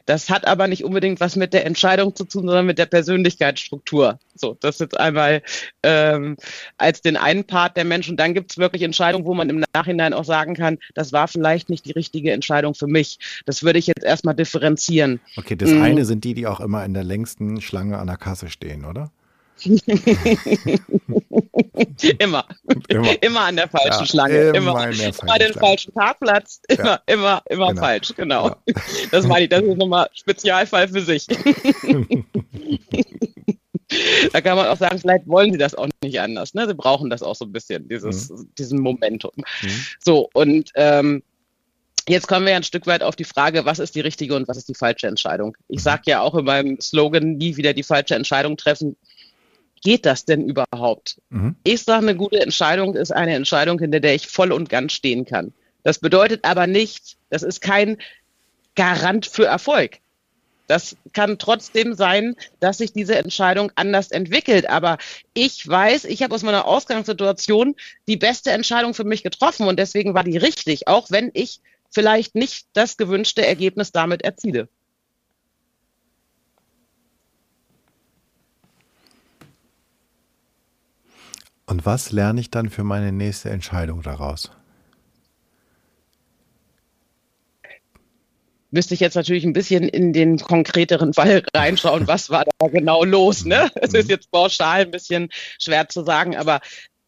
[0.06, 4.20] Das hat aber nicht unbedingt was mit der Entscheidung zu tun, sondern mit der Persönlichkeitsstruktur.
[4.36, 5.42] So, das jetzt einmal
[5.84, 6.38] ähm,
[6.78, 8.18] als den einen Part der Menschen.
[8.18, 11.70] Dann gibt es wirklich Entscheidungen, wo man im Nachhinein auch sagen kann, das war vielleicht
[11.70, 13.20] nicht die richtige Entscheidung für mich.
[13.46, 15.20] Das würde ich jetzt erstmal differenzieren.
[15.38, 15.82] Okay, das mhm.
[15.82, 19.12] eine sind die, die auch immer in der längsten Schlange an der Kasse stehen, oder?
[22.20, 22.46] immer.
[22.88, 23.24] immer.
[23.24, 24.50] Immer an der falschen ja, Schlange.
[24.50, 26.62] Immer, immer, immer den falschen Parkplatz.
[26.68, 27.00] Immer, ja.
[27.08, 27.82] immer, immer genau.
[27.82, 28.48] falsch, genau.
[28.48, 28.58] Ja.
[29.12, 31.28] Das meine ich, das ist nochmal Spezialfall für sich.
[34.32, 36.54] da kann man auch sagen, vielleicht wollen sie das auch nicht anders.
[36.54, 36.68] Ne?
[36.68, 38.50] Sie brauchen das auch so ein bisschen, dieses, mhm.
[38.58, 39.32] diesen Momentum.
[39.36, 39.86] Mhm.
[40.00, 41.24] So, und ähm,
[42.08, 44.48] Jetzt kommen wir ja ein Stück weit auf die Frage, was ist die richtige und
[44.48, 45.56] was ist die falsche Entscheidung.
[45.68, 45.84] Ich mhm.
[45.84, 48.96] sage ja auch in meinem Slogan, nie wieder die falsche Entscheidung treffen
[49.82, 51.22] geht das denn überhaupt?
[51.30, 51.56] Mhm.
[51.64, 55.26] Ich sage, eine gute Entscheidung ist eine Entscheidung, hinter der ich voll und ganz stehen
[55.26, 55.54] kann.
[55.84, 57.98] Das bedeutet aber nicht, das ist kein
[58.76, 60.00] Garant für Erfolg.
[60.68, 64.70] Das kann trotzdem sein, dass sich diese Entscheidung anders entwickelt.
[64.70, 65.00] Aber
[65.34, 67.76] ich weiß, ich habe aus meiner Ausgangssituation
[68.08, 72.36] die beste Entscheidung für mich getroffen und deswegen war die richtig, auch wenn ich vielleicht
[72.36, 74.70] nicht das gewünschte Ergebnis damit erziele.
[81.70, 84.50] Und was lerne ich dann für meine nächste Entscheidung daraus?
[88.72, 93.04] müsste ich jetzt natürlich ein bisschen in den konkreteren Fall reinschauen, was war da genau
[93.04, 93.44] los.
[93.44, 93.72] Ne?
[93.76, 94.12] Es ist mhm.
[94.12, 95.30] jetzt pauschal ein bisschen
[95.60, 96.60] schwer zu sagen, aber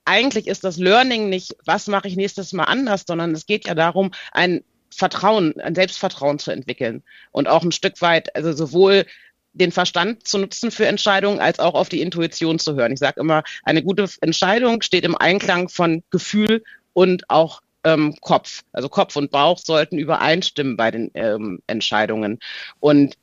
[0.05, 3.75] eigentlich ist das Learning nicht, was mache ich nächstes Mal anders, sondern es geht ja
[3.75, 9.05] darum, ein Vertrauen, ein Selbstvertrauen zu entwickeln und auch ein Stück weit, also sowohl
[9.53, 12.93] den Verstand zu nutzen für Entscheidungen, als auch auf die Intuition zu hören.
[12.93, 18.63] Ich sage immer, eine gute Entscheidung steht im Einklang von Gefühl und auch ähm, Kopf.
[18.71, 22.39] Also Kopf und Bauch sollten übereinstimmen bei den ähm, Entscheidungen.
[22.79, 23.15] Und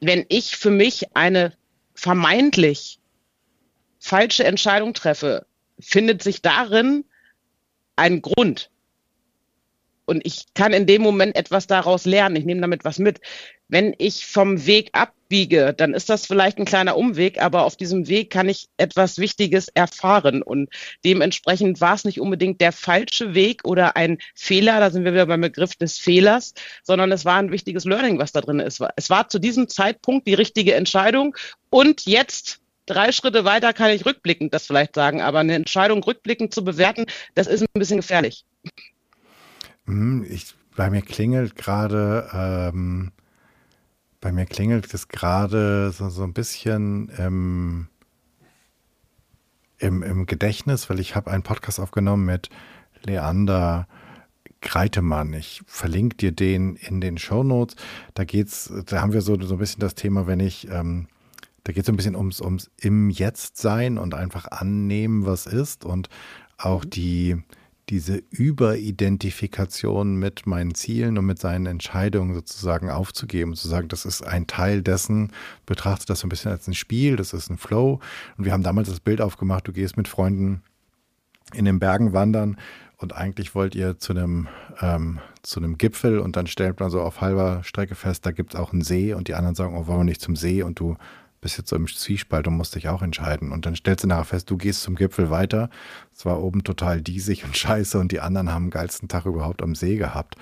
[0.00, 1.52] wenn ich für mich eine
[1.94, 2.98] vermeintlich
[3.98, 5.46] falsche Entscheidung treffe,
[5.80, 7.04] findet sich darin
[7.96, 8.70] ein Grund.
[10.06, 12.36] Und ich kann in dem Moment etwas daraus lernen.
[12.36, 13.20] Ich nehme damit was mit.
[13.68, 18.08] Wenn ich vom Weg abbiege, dann ist das vielleicht ein kleiner Umweg, aber auf diesem
[18.08, 20.42] Weg kann ich etwas Wichtiges erfahren.
[20.42, 20.70] Und
[21.04, 25.26] dementsprechend war es nicht unbedingt der falsche Weg oder ein Fehler, da sind wir wieder
[25.26, 28.80] beim Begriff des Fehlers, sondern es war ein wichtiges Learning, was da drin ist.
[28.96, 31.36] Es war zu diesem Zeitpunkt die richtige Entscheidung.
[31.68, 36.54] Und jetzt drei Schritte weiter kann ich rückblickend das vielleicht sagen, aber eine Entscheidung rückblickend
[36.54, 38.44] zu bewerten, das ist ein bisschen gefährlich.
[39.86, 43.12] Hm, ich, bei mir klingelt gerade, ähm,
[44.20, 47.88] bei mir klingelt es gerade so, so ein bisschen im,
[49.78, 52.50] im, im Gedächtnis, weil ich habe einen Podcast aufgenommen mit
[53.04, 53.86] Leander
[54.60, 55.32] Greitemann.
[55.34, 57.76] Ich verlinke dir den in den Show Notes.
[58.14, 61.06] Da geht's, da haben wir so, so ein bisschen das Thema, wenn ich, ähm,
[61.64, 65.46] da geht es so ein bisschen ums, ums im Jetzt sein und einfach annehmen, was
[65.46, 66.08] ist und
[66.56, 66.90] auch mhm.
[66.90, 67.36] die,
[67.90, 74.22] diese Überidentifikation mit meinen Zielen und mit seinen Entscheidungen sozusagen aufzugeben, zu sagen, das ist
[74.22, 75.32] ein Teil dessen,
[75.66, 78.00] betrachte das so ein bisschen als ein Spiel, das ist ein Flow.
[78.36, 80.62] Und wir haben damals das Bild aufgemacht, du gehst mit Freunden
[81.54, 82.58] in den Bergen wandern
[82.98, 84.48] und eigentlich wollt ihr zu einem,
[84.80, 88.54] ähm, zu einem Gipfel und dann stellt man so auf halber Strecke fest, da gibt
[88.54, 90.80] es auch einen See und die anderen sagen, oh, wollen wir nicht zum See und
[90.80, 90.96] du
[91.40, 93.52] bist jetzt so im Zwiespalt und musst dich auch entscheiden.
[93.52, 95.70] Und dann stellst du nachher fest, du gehst zum Gipfel weiter.
[96.14, 99.62] Es war oben total diesig und scheiße und die anderen haben den geilsten Tag überhaupt
[99.62, 100.36] am See gehabt.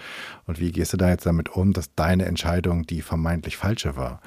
[0.47, 4.21] Und wie gehst du da jetzt damit um, dass deine Entscheidung die vermeintlich falsche war?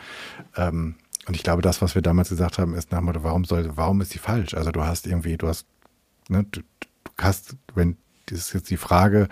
[0.56, 0.96] Ähm,
[1.28, 4.14] und ich glaube, das, was wir damals gesagt haben, ist nach warum soll, warum ist
[4.14, 4.54] die falsch?
[4.54, 5.68] Also du hast irgendwie, du hast,
[6.28, 9.28] ne, du, du hast, wenn das ist jetzt die Frage,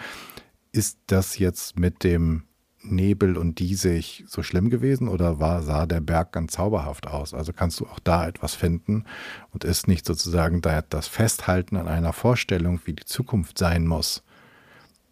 [0.72, 2.44] ist das jetzt mit dem
[2.92, 7.34] Nebel und Diesig so schlimm gewesen oder war, sah der Berg ganz zauberhaft aus?
[7.34, 9.06] Also kannst du auch da etwas finden
[9.52, 14.24] und ist nicht sozusagen da das Festhalten an einer Vorstellung, wie die Zukunft sein muss,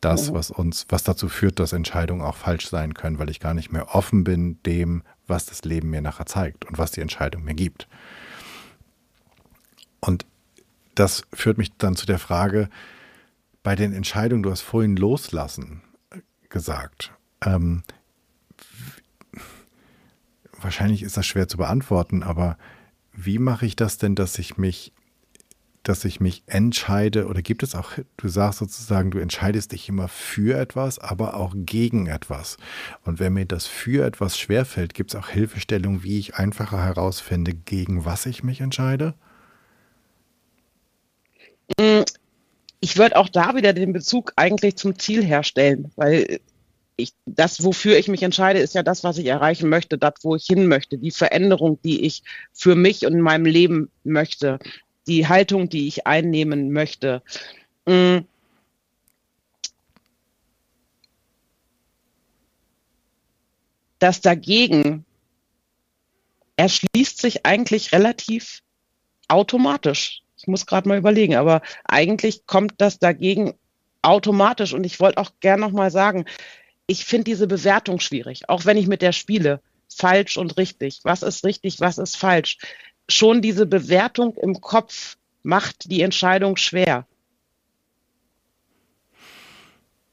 [0.01, 3.53] das, was uns, was dazu führt, dass Entscheidungen auch falsch sein können, weil ich gar
[3.53, 7.43] nicht mehr offen bin dem, was das Leben mir nachher zeigt und was die Entscheidung
[7.43, 7.88] mir gibt.
[9.99, 10.26] Und
[10.93, 12.69] das führt mich dann zu der Frage,
[13.63, 16.19] bei den Entscheidungen, du hast vorhin loslassen äh,
[16.49, 17.11] gesagt.
[17.42, 17.84] Ähm,
[20.62, 22.58] wahrscheinlich ist das schwer zu beantworten, aber
[23.14, 24.92] wie mache ich das denn, dass ich mich
[25.88, 30.08] dass ich mich entscheide oder gibt es auch, du sagst sozusagen, du entscheidest dich immer
[30.08, 32.58] für etwas, aber auch gegen etwas.
[33.04, 37.54] Und wenn mir das für etwas schwerfällt, gibt es auch Hilfestellung, wie ich einfacher herausfinde,
[37.54, 39.14] gegen was ich mich entscheide?
[41.80, 42.02] Mm,
[42.80, 46.40] ich würde auch da wieder den Bezug eigentlich zum Ziel herstellen, weil
[46.98, 50.36] ich, das, wofür ich mich entscheide, ist ja das, was ich erreichen möchte, das, wo
[50.36, 52.24] ich hin möchte, die Veränderung, die ich
[52.54, 54.60] für mich und in meinem Leben möchte
[55.08, 57.22] die Haltung, die ich einnehmen möchte.
[57.86, 58.20] Mm.
[64.00, 65.06] Das dagegen
[66.58, 68.62] erschließt sich eigentlich relativ
[69.28, 70.22] automatisch.
[70.38, 73.56] Ich muss gerade mal überlegen, aber eigentlich kommt das dagegen
[74.02, 74.74] automatisch.
[74.74, 76.26] Und ich wollte auch gerne nochmal sagen,
[76.88, 79.62] ich finde diese Bewertung schwierig, auch wenn ich mit der spiele.
[79.88, 81.00] Falsch und richtig.
[81.04, 82.58] Was ist richtig, was ist falsch?
[83.10, 87.06] schon diese Bewertung im Kopf macht die Entscheidung schwer.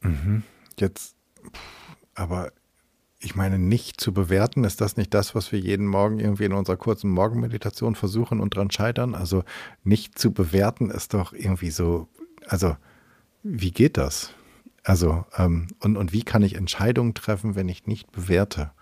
[0.00, 0.42] Mhm.
[0.78, 1.14] Jetzt,
[2.14, 2.52] aber
[3.20, 6.52] ich meine, nicht zu bewerten, ist das nicht das, was wir jeden Morgen irgendwie in
[6.52, 9.14] unserer kurzen Morgenmeditation versuchen und dran scheitern?
[9.14, 9.44] Also
[9.84, 12.08] nicht zu bewerten ist doch irgendwie so,
[12.46, 12.76] also
[13.42, 14.34] wie geht das?
[14.84, 18.72] Also, ähm, und, und wie kann ich Entscheidungen treffen, wenn ich nicht bewerte?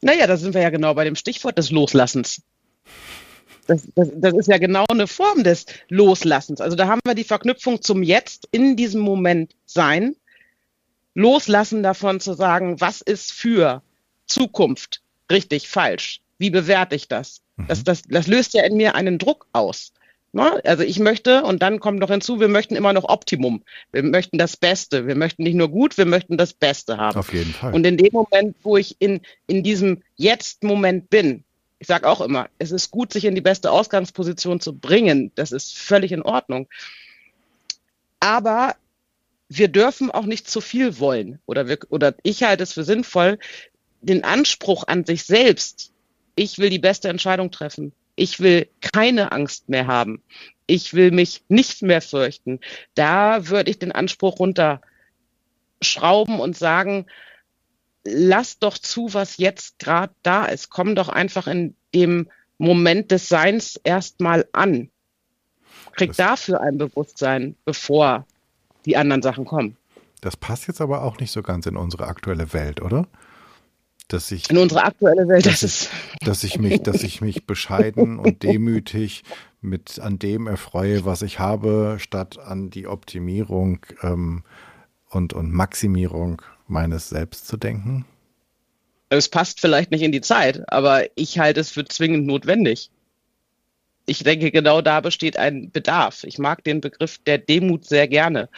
[0.00, 2.42] Naja, da sind wir ja genau bei dem Stichwort des Loslassens.
[3.66, 6.60] Das, das, das, ist ja genau eine Form des Loslassens.
[6.60, 10.16] Also da haben wir die Verknüpfung zum Jetzt, in diesem Moment sein,
[11.14, 13.82] loslassen davon zu sagen, was ist für
[14.26, 17.40] Zukunft richtig, falsch, wie bewerte ich das?
[17.56, 17.66] Mhm.
[17.68, 19.92] Das, das, das löst ja in mir einen Druck aus.
[20.34, 20.60] Ne?
[20.64, 23.62] Also ich möchte, und dann kommt noch hinzu, wir möchten immer noch Optimum.
[23.92, 25.06] Wir möchten das Beste.
[25.06, 27.16] Wir möchten nicht nur gut, wir möchten das Beste haben.
[27.16, 27.72] Auf jeden Fall.
[27.72, 31.44] Und in dem Moment, wo ich in, in diesem Jetzt-Moment bin,
[31.78, 35.30] ich sage auch immer, es ist gut, sich in die beste Ausgangsposition zu bringen.
[35.36, 36.66] Das ist völlig in Ordnung.
[38.18, 38.74] Aber
[39.48, 41.38] wir dürfen auch nicht zu viel wollen.
[41.46, 43.38] Oder, wir, oder ich halte es für sinnvoll,
[44.00, 45.92] den Anspruch an sich selbst,
[46.34, 47.92] ich will die beste Entscheidung treffen.
[48.16, 50.22] Ich will keine Angst mehr haben.
[50.66, 52.60] Ich will mich nicht mehr fürchten.
[52.94, 57.06] Da würde ich den Anspruch runterschrauben und sagen,
[58.04, 60.70] lass doch zu, was jetzt gerade da ist.
[60.70, 64.90] Komm doch einfach in dem Moment des Seins erstmal an.
[65.92, 68.26] Krieg das, dafür ein Bewusstsein, bevor
[68.84, 69.76] die anderen Sachen kommen.
[70.20, 73.06] Das passt jetzt aber auch nicht so ganz in unsere aktuelle Welt, oder?
[74.14, 75.90] Dass ich, in unsere aktuelle Welt, dass, das ist.
[76.20, 79.24] Dass ich mich, dass ich mich bescheiden und demütig
[79.60, 84.44] mit an dem erfreue, was ich habe, statt an die Optimierung ähm,
[85.10, 88.04] und, und Maximierung meines Selbst zu denken?
[89.08, 92.90] Es passt vielleicht nicht in die Zeit, aber ich halte es für zwingend notwendig.
[94.06, 96.24] Ich denke, genau da besteht ein Bedarf.
[96.24, 98.48] Ich mag den Begriff der Demut sehr gerne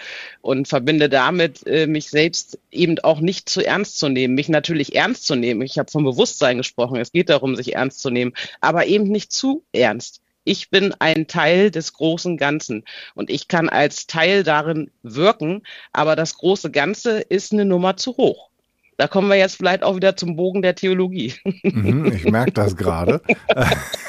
[0.41, 4.97] und verbinde damit, äh, mich selbst eben auch nicht zu ernst zu nehmen, mich natürlich
[4.97, 5.63] ernst zu nehmen.
[5.63, 6.97] Ich habe vom Bewusstsein gesprochen.
[6.97, 10.21] Es geht darum, sich ernst zu nehmen, aber eben nicht zu ernst.
[10.43, 12.85] Ich bin ein Teil des großen Ganzen
[13.15, 18.17] und ich kann als Teil darin wirken, aber das große Ganze ist eine Nummer zu
[18.17, 18.51] hoch.
[18.97, 21.35] Da kommen wir jetzt vielleicht auch wieder zum Bogen der Theologie.
[21.63, 23.21] Mhm, ich merke das gerade.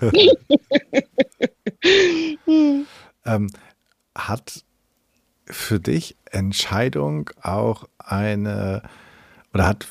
[3.24, 3.50] ähm,
[4.14, 4.64] hat
[5.46, 8.82] für dich Entscheidung auch eine,
[9.54, 9.86] oder hat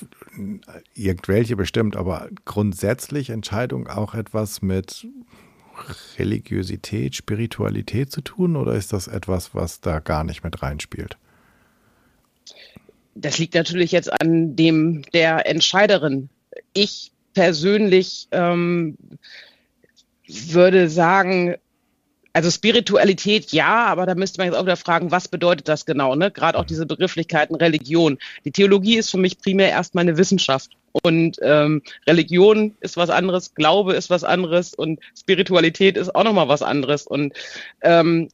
[0.94, 5.08] irgendwelche bestimmt, aber grundsätzlich Entscheidung auch etwas mit
[6.18, 11.18] Religiosität, Spiritualität zu tun oder ist das etwas, was da gar nicht mit reinspielt?
[13.14, 16.30] Das liegt natürlich jetzt an dem der Entscheiderin.
[16.74, 18.98] Ich persönlich ähm,
[20.28, 21.56] würde sagen,
[22.34, 26.16] also Spiritualität ja, aber da müsste man jetzt auch wieder fragen, was bedeutet das genau?
[26.16, 26.32] Ne?
[26.32, 28.18] Gerade auch diese Begrifflichkeiten Religion.
[28.44, 30.72] Die Theologie ist für mich primär erstmal eine Wissenschaft.
[31.04, 36.50] Und ähm, Religion ist was anderes, Glaube ist was anderes und Spiritualität ist auch nochmal
[36.50, 37.08] was anderes.
[37.08, 37.34] Und
[37.82, 38.30] ähm,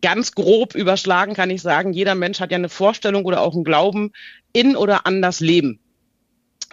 [0.00, 3.64] ganz grob überschlagen kann ich sagen, jeder Mensch hat ja eine Vorstellung oder auch einen
[3.64, 4.12] Glauben
[4.52, 5.80] in oder an das Leben.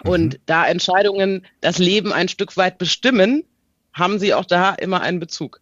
[0.04, 0.38] Und mhm.
[0.46, 3.44] da Entscheidungen das Leben ein Stück weit bestimmen,
[3.92, 5.60] haben sie auch da immer einen Bezug.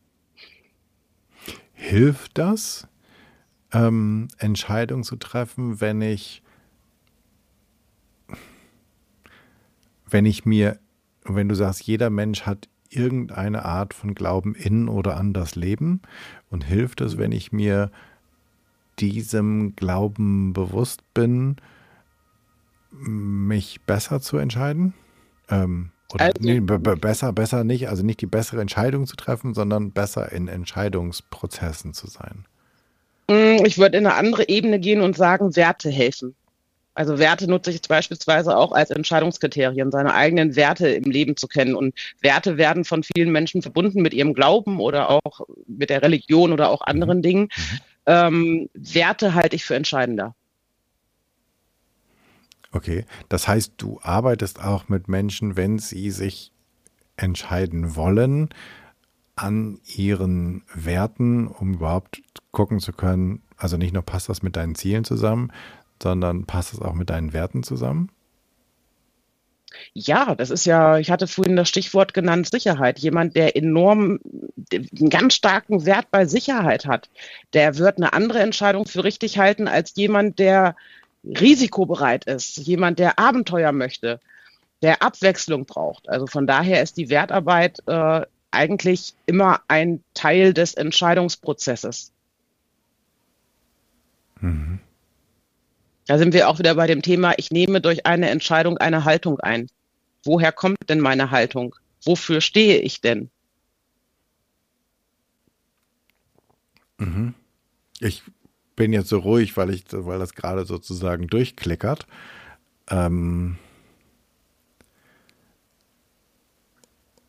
[1.73, 2.87] Hilft das,
[3.73, 6.43] ähm, Entscheidungen zu treffen, wenn ich,
[10.09, 10.79] wenn ich mir,
[11.25, 16.03] wenn du sagst, jeder Mensch hat irgendeine Art von Glauben in oder an das Leben
[16.51, 17.91] und hilft es, wenn ich mir
[18.99, 21.57] diesem Glauben bewusst bin,
[22.91, 24.95] mich besser zu entscheiden?
[25.49, 29.93] Ähm, oder also, nee, besser, besser nicht, also nicht die bessere Entscheidung zu treffen, sondern
[29.93, 32.47] besser in Entscheidungsprozessen zu sein.
[33.29, 36.35] Mm, ich würde in eine andere Ebene gehen und sagen, Werte helfen.
[36.95, 41.47] Also Werte nutze ich jetzt beispielsweise auch als Entscheidungskriterien, seine eigenen Werte im Leben zu
[41.47, 41.75] kennen.
[41.75, 46.53] Und Werte werden von vielen Menschen verbunden mit ihrem Glauben oder auch mit der Religion
[46.53, 47.23] oder auch anderen mhm.
[47.23, 47.43] Dingen.
[47.43, 47.79] Mhm.
[48.07, 50.35] Ähm, Werte halte ich für entscheidender.
[52.73, 56.53] Okay, das heißt, du arbeitest auch mit Menschen, wenn sie sich
[57.17, 58.51] entscheiden wollen,
[59.35, 64.75] an ihren Werten, um überhaupt gucken zu können, also nicht nur passt das mit deinen
[64.75, 65.53] Zielen zusammen,
[66.03, 68.11] sondern passt das auch mit deinen Werten zusammen?
[69.95, 72.99] Ja, das ist ja, ich hatte vorhin das Stichwort genannt, Sicherheit.
[72.99, 74.19] Jemand, der enorm,
[74.73, 77.09] einen ganz starken Wert bei Sicherheit hat,
[77.53, 80.75] der wird eine andere Entscheidung für richtig halten als jemand, der
[81.25, 84.21] risikobereit ist, jemand, der Abenteuer möchte,
[84.83, 86.09] der Abwechslung braucht.
[86.09, 92.13] Also von daher ist die Wertarbeit äh, eigentlich immer ein Teil des Entscheidungsprozesses.
[94.41, 94.81] Mhm.
[96.07, 99.39] Da sind wir auch wieder bei dem Thema, ich nehme durch eine Entscheidung eine Haltung
[99.41, 99.69] ein.
[100.25, 101.77] Woher kommt denn meine Haltung?
[102.03, 103.31] Wofür stehe ich denn?
[106.99, 107.35] Mhm.
[108.01, 108.23] Ich
[108.81, 112.07] bin jetzt so ruhig, weil ich, weil das gerade sozusagen durchklickert.
[112.89, 113.59] Ähm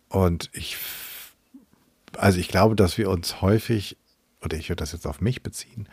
[0.07, 0.77] und ich,
[2.15, 3.97] also ich glaube, dass wir uns häufig,
[4.41, 5.89] oder ich würde das jetzt auf mich beziehen,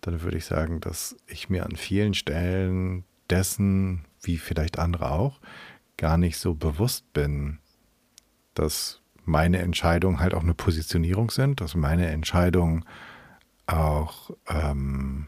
[0.00, 5.38] dann würde ich sagen, dass ich mir an vielen Stellen dessen, wie vielleicht andere auch,
[5.96, 7.60] gar nicht so bewusst bin,
[8.54, 12.84] dass meine Entscheidungen halt auch eine Positionierung sind, dass meine Entscheidungen
[13.66, 15.26] auch, ähm,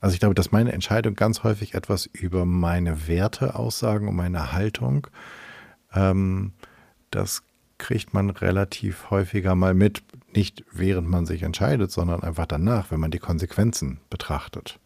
[0.00, 4.52] also ich glaube, dass meine Entscheidung ganz häufig etwas über meine Werte aussagen und meine
[4.52, 5.06] Haltung.
[5.94, 6.52] Ähm,
[7.10, 7.42] das
[7.78, 10.02] kriegt man relativ häufiger mal mit,
[10.34, 14.78] nicht während man sich entscheidet, sondern einfach danach, wenn man die Konsequenzen betrachtet.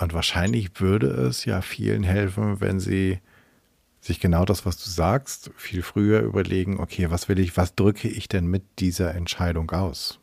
[0.00, 3.18] Und wahrscheinlich würde es ja vielen helfen, wenn sie
[4.00, 8.08] sich genau das, was du sagst, viel früher überlegen, okay, was will ich, was drücke
[8.08, 10.20] ich denn mit dieser Entscheidung aus?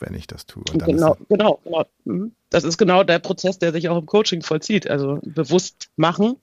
[0.00, 0.64] Wenn ich das tue.
[0.64, 1.86] genau, genau, genau.
[2.04, 2.32] Mhm.
[2.48, 4.88] Das ist genau der Prozess, der sich auch im Coaching vollzieht.
[4.88, 6.36] Also bewusst machen,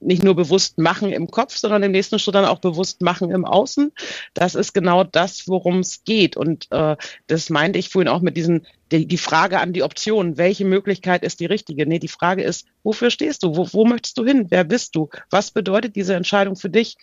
[0.00, 3.44] nicht nur bewusst machen im Kopf, sondern im nächsten Schritt dann auch bewusst machen im
[3.44, 3.92] Außen.
[4.34, 6.36] Das ist genau das, worum es geht.
[6.36, 6.96] Und äh,
[7.28, 11.22] das meinte ich vorhin auch mit diesen, die, die, Frage an die Option, welche Möglichkeit
[11.22, 11.86] ist die richtige?
[11.86, 13.56] Nee, die Frage ist, wofür stehst du?
[13.56, 14.46] Wo, wo möchtest du hin?
[14.48, 15.08] Wer bist du?
[15.30, 16.96] Was bedeutet diese Entscheidung für dich?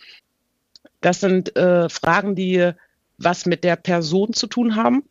[1.00, 2.72] Das sind äh, Fragen, die
[3.16, 5.04] was mit der Person zu tun haben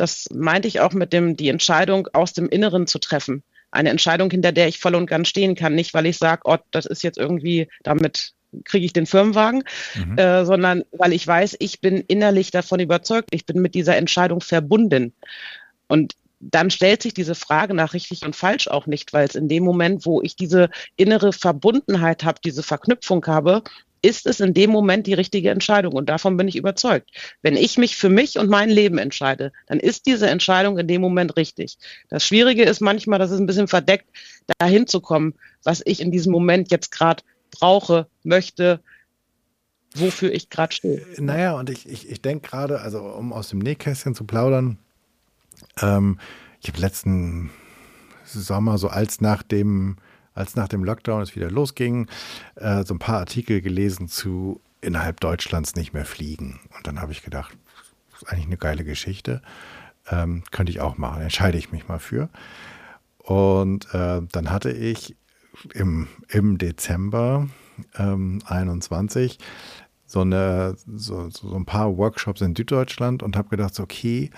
[0.00, 3.42] das meinte ich auch mit dem, die Entscheidung aus dem Inneren zu treffen.
[3.70, 5.74] Eine Entscheidung, hinter der ich voll und ganz stehen kann.
[5.74, 8.32] Nicht, weil ich sage, oh, das ist jetzt irgendwie, damit
[8.64, 9.62] kriege ich den Firmenwagen,
[9.94, 10.16] mhm.
[10.16, 14.40] äh, sondern weil ich weiß, ich bin innerlich davon überzeugt, ich bin mit dieser Entscheidung
[14.40, 15.12] verbunden.
[15.86, 19.48] Und dann stellt sich diese Frage nach richtig und falsch auch nicht, weil es in
[19.48, 23.62] dem Moment, wo ich diese innere Verbundenheit habe, diese Verknüpfung habe,
[24.02, 25.94] ist es in dem Moment die richtige Entscheidung.
[25.94, 27.10] Und davon bin ich überzeugt.
[27.42, 31.00] Wenn ich mich für mich und mein Leben entscheide, dann ist diese Entscheidung in dem
[31.00, 31.78] Moment richtig.
[32.08, 34.06] Das Schwierige ist manchmal, dass es ein bisschen verdeckt,
[34.58, 38.80] dahin zu kommen, was ich in diesem Moment jetzt gerade brauche, möchte,
[39.94, 41.04] wofür ich gerade stehe.
[41.18, 44.78] Naja, und ich, ich, ich denke gerade, also um aus dem Nähkästchen zu plaudern,
[45.80, 46.18] ähm,
[46.62, 47.50] ich habe letzten
[48.24, 49.96] Sommer, so als nach dem
[50.40, 52.08] als nach dem Lockdown es wieder losging,
[52.56, 56.60] äh, so ein paar Artikel gelesen zu innerhalb Deutschlands nicht mehr fliegen.
[56.76, 57.56] Und dann habe ich gedacht,
[58.10, 59.42] das ist eigentlich eine geile Geschichte.
[60.10, 61.22] Ähm, könnte ich auch machen.
[61.22, 62.30] Entscheide ich mich mal für.
[63.18, 65.16] Und äh, dann hatte ich
[65.74, 67.48] im, im Dezember
[67.98, 69.38] ähm, 21
[70.06, 74.30] so, eine, so, so ein paar Workshops in Süddeutschland und habe gedacht, okay,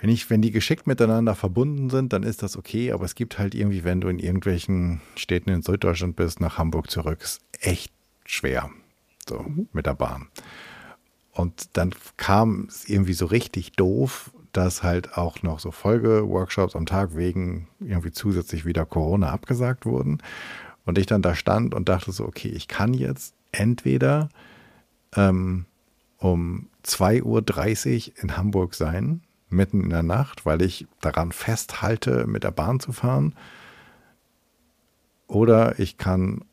[0.00, 3.38] wenn, ich, wenn die geschickt miteinander verbunden sind, dann ist das okay, aber es gibt
[3.38, 7.92] halt irgendwie, wenn du in irgendwelchen Städten in Süddeutschland bist, nach Hamburg zurück, ist echt
[8.24, 8.70] schwer.
[9.28, 9.68] So, mhm.
[9.72, 10.28] mit der Bahn.
[11.32, 16.86] und dann kam es irgendwie so richtig doof, dass halt auch noch so Folgeworkshops am
[16.86, 20.22] Tag wegen irgendwie zusätzlich wieder Corona abgesagt wurden.
[20.86, 24.30] Und ich dann da stand und dachte so, okay, ich kann jetzt entweder
[25.14, 25.66] ähm,
[26.18, 27.22] um 2.30
[28.12, 32.80] Uhr in Hamburg sein, mitten in der Nacht, weil ich daran festhalte, mit der Bahn
[32.80, 33.34] zu fahren.
[35.26, 36.44] Oder ich kann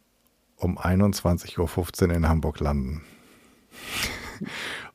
[0.58, 3.02] um 21.15 Uhr in Hamburg landen.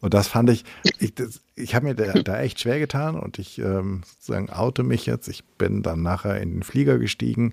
[0.01, 0.65] Und das fand ich,
[0.99, 1.15] ich,
[1.57, 5.29] ich habe mir da, da, echt schwer getan und ich ähm, sozusagen oute mich jetzt.
[5.29, 7.53] Ich bin dann nachher in den Flieger gestiegen,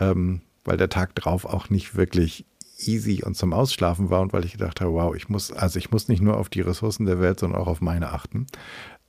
[0.00, 2.44] ähm, weil der Tag drauf auch nicht wirklich
[2.78, 5.90] easy und zum Ausschlafen war und weil ich gedacht habe, wow, ich muss, also ich
[5.90, 8.46] muss nicht nur auf die Ressourcen der Welt, sondern auch auf meine achten.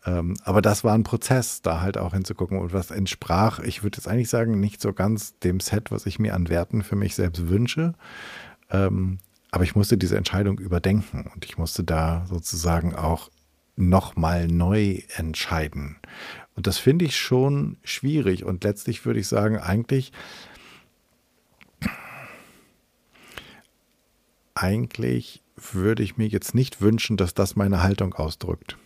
[0.10, 3.98] Ähm, aber das war ein Prozess, da halt auch hinzugucken und was entsprach, ich würde
[3.98, 7.16] jetzt eigentlich sagen, nicht so ganz dem Set, was ich mir an Werten für mich
[7.16, 7.94] selbst wünsche.
[8.72, 9.20] Ähm,
[9.52, 13.30] aber ich musste diese Entscheidung überdenken und ich musste da sozusagen auch
[13.76, 15.98] nochmal neu entscheiden.
[16.56, 18.44] Und das finde ich schon schwierig.
[18.44, 20.12] Und letztlich würde ich sagen, eigentlich,
[24.56, 28.78] eigentlich würde ich mir jetzt nicht wünschen, dass das meine Haltung ausdrückt.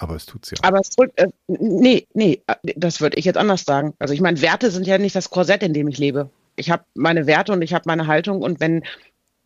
[0.00, 0.56] Aber es tut ja.
[0.62, 2.42] Aber es drückt, äh, nee, nee,
[2.74, 3.92] das würde ich jetzt anders sagen.
[3.98, 6.30] Also ich meine, Werte sind ja nicht das Korsett, in dem ich lebe.
[6.56, 8.82] Ich habe meine Werte und ich habe meine Haltung und wenn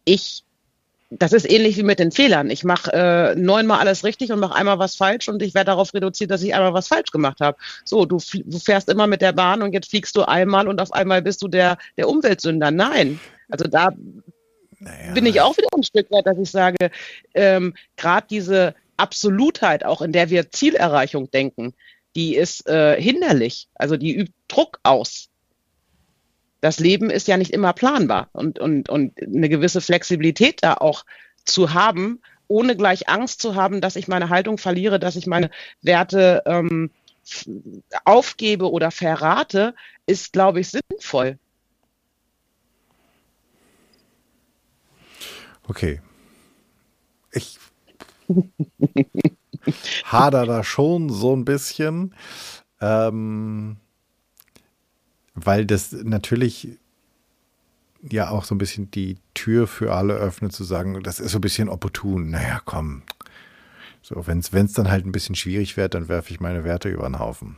[0.05, 0.45] ich,
[1.11, 2.51] das ist ähnlich wie mit den Fehlern.
[2.51, 5.93] Ich mache äh, neunmal alles richtig und mache einmal was falsch und ich werde darauf
[5.93, 7.59] reduziert, dass ich einmal was falsch gemacht habe.
[7.85, 10.93] So, du, du fährst immer mit der Bahn und jetzt fliegst du einmal und auf
[10.93, 12.71] einmal bist du der, der Umweltsünder.
[12.71, 13.19] Nein.
[13.49, 13.89] Also da
[14.79, 15.15] naja.
[15.15, 16.93] bin ich auch wieder ein Stück weit, dass ich sage,
[17.35, 21.75] ähm, gerade diese Absolutheit, auch in der wir Zielerreichung denken,
[22.17, 23.69] die ist äh, hinderlich.
[23.75, 25.31] Also die übt Druck aus
[26.65, 31.05] das Leben ist ja nicht immer planbar und, und, und eine gewisse Flexibilität da auch
[31.45, 35.51] zu haben, ohne gleich Angst zu haben, dass ich meine Haltung verliere, dass ich meine
[35.83, 36.91] Werte ähm,
[38.07, 39.75] aufgebe oder verrate,
[40.07, 41.39] ist, glaube ich, sinnvoll.
[45.69, 46.01] Okay.
[47.31, 47.59] Ich
[50.05, 52.14] hader da schon so ein bisschen.
[52.81, 53.77] Ähm,
[55.35, 56.68] weil das natürlich
[58.03, 61.39] ja auch so ein bisschen die Tür für alle öffnet, zu sagen, das ist so
[61.39, 62.31] ein bisschen opportun.
[62.31, 63.03] Naja, komm.
[64.03, 67.05] So, wenn es dann halt ein bisschen schwierig wird, dann werfe ich meine Werte über
[67.05, 67.57] den Haufen.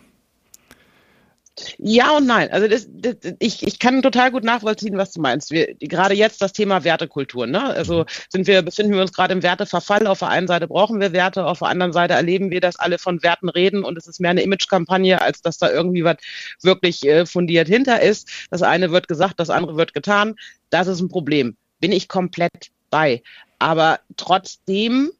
[1.78, 2.50] Ja und nein.
[2.50, 5.50] Also das, das, ich, ich kann total gut nachvollziehen, was du meinst.
[5.50, 7.46] Wir, gerade jetzt das Thema Wertekultur.
[7.46, 7.62] Ne?
[7.64, 8.06] Also mhm.
[8.28, 10.06] sind wir, befinden wir uns gerade im Werteverfall.
[10.06, 12.98] Auf der einen Seite brauchen wir Werte, auf der anderen Seite erleben wir, dass alle
[12.98, 16.16] von Werten reden und es ist mehr eine Imagekampagne, als dass da irgendwie was
[16.62, 18.28] wirklich äh, fundiert hinter ist.
[18.50, 20.34] Das eine wird gesagt, das andere wird getan.
[20.70, 21.56] Das ist ein Problem.
[21.80, 23.22] Bin ich komplett bei.
[23.58, 25.10] Aber trotzdem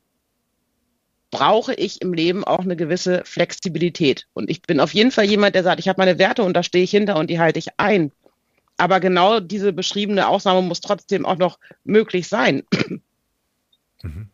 [1.37, 4.26] brauche ich im Leben auch eine gewisse Flexibilität.
[4.32, 6.62] Und ich bin auf jeden Fall jemand, der sagt, ich habe meine Werte und da
[6.62, 8.11] stehe ich hinter und die halte ich ein.
[8.78, 12.62] Aber genau diese beschriebene Ausnahme muss trotzdem auch noch möglich sein.
[14.03, 14.30] Mhm.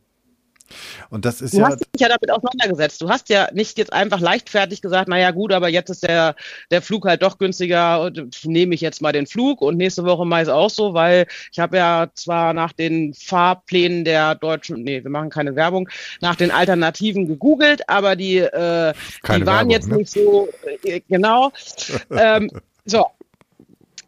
[1.11, 1.67] Und das ist du ja.
[1.67, 3.01] Du hast dich ja damit auseinandergesetzt.
[3.03, 6.35] Du hast ja nicht jetzt einfach leichtfertig gesagt, naja gut, aber jetzt ist der,
[6.71, 10.25] der Flug halt doch günstiger und nehme ich jetzt mal den Flug und nächste Woche
[10.25, 14.83] mache ich es auch so, weil ich habe ja zwar nach den Fahrplänen der deutschen,
[14.83, 15.89] nee, wir machen keine Werbung,
[16.21, 19.97] nach den Alternativen gegoogelt, aber die, äh, die waren Werbung, jetzt ne?
[19.97, 20.49] nicht so
[20.85, 21.53] äh, genau.
[22.11, 22.51] ähm,
[22.85, 23.07] so,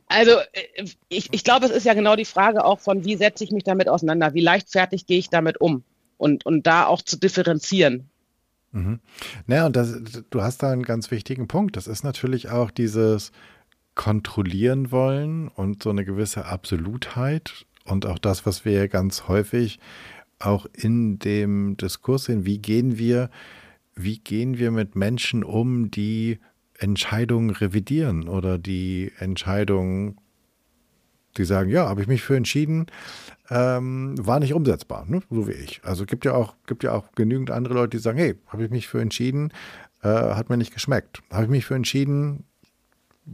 [0.09, 3.45] also äh, ich, ich glaube, es ist ja genau die Frage auch von, wie setze
[3.45, 5.85] ich mich damit auseinander, wie leichtfertig gehe ich damit um
[6.25, 8.09] und, und da auch zu differenzieren.
[8.73, 9.01] Mhm.
[9.47, 10.01] Naja, und das,
[10.31, 11.77] du hast da einen ganz wichtigen Punkt.
[11.77, 13.31] Das ist natürlich auch dieses
[13.95, 19.79] Kontrollieren wollen und so eine gewisse Absolutheit und auch das, was wir ganz häufig
[20.39, 23.29] auch in dem Diskurs sehen, wie gehen wir,
[23.95, 26.39] wie gehen wir mit Menschen um, die
[26.79, 30.17] Entscheidungen revidieren oder die Entscheidungen,
[31.37, 32.87] die sagen, ja, habe ich mich für entschieden,
[33.51, 35.23] ähm, war nicht umsetzbar, ne?
[35.31, 35.81] so wie ich.
[35.85, 38.71] Also gibt ja auch, gibt ja auch genügend andere Leute, die sagen, hey, habe ich
[38.71, 39.53] mich für entschieden,
[40.03, 41.23] äh, hat mir nicht geschmeckt.
[41.31, 42.45] Habe ich mich für entschieden,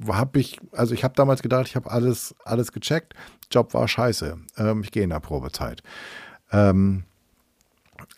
[0.08, 3.14] habe ich, also ich habe damals gedacht, ich habe alles, alles gecheckt,
[3.50, 5.82] Job war scheiße, ähm, ich gehe in der Probezeit.
[6.52, 7.04] Ähm,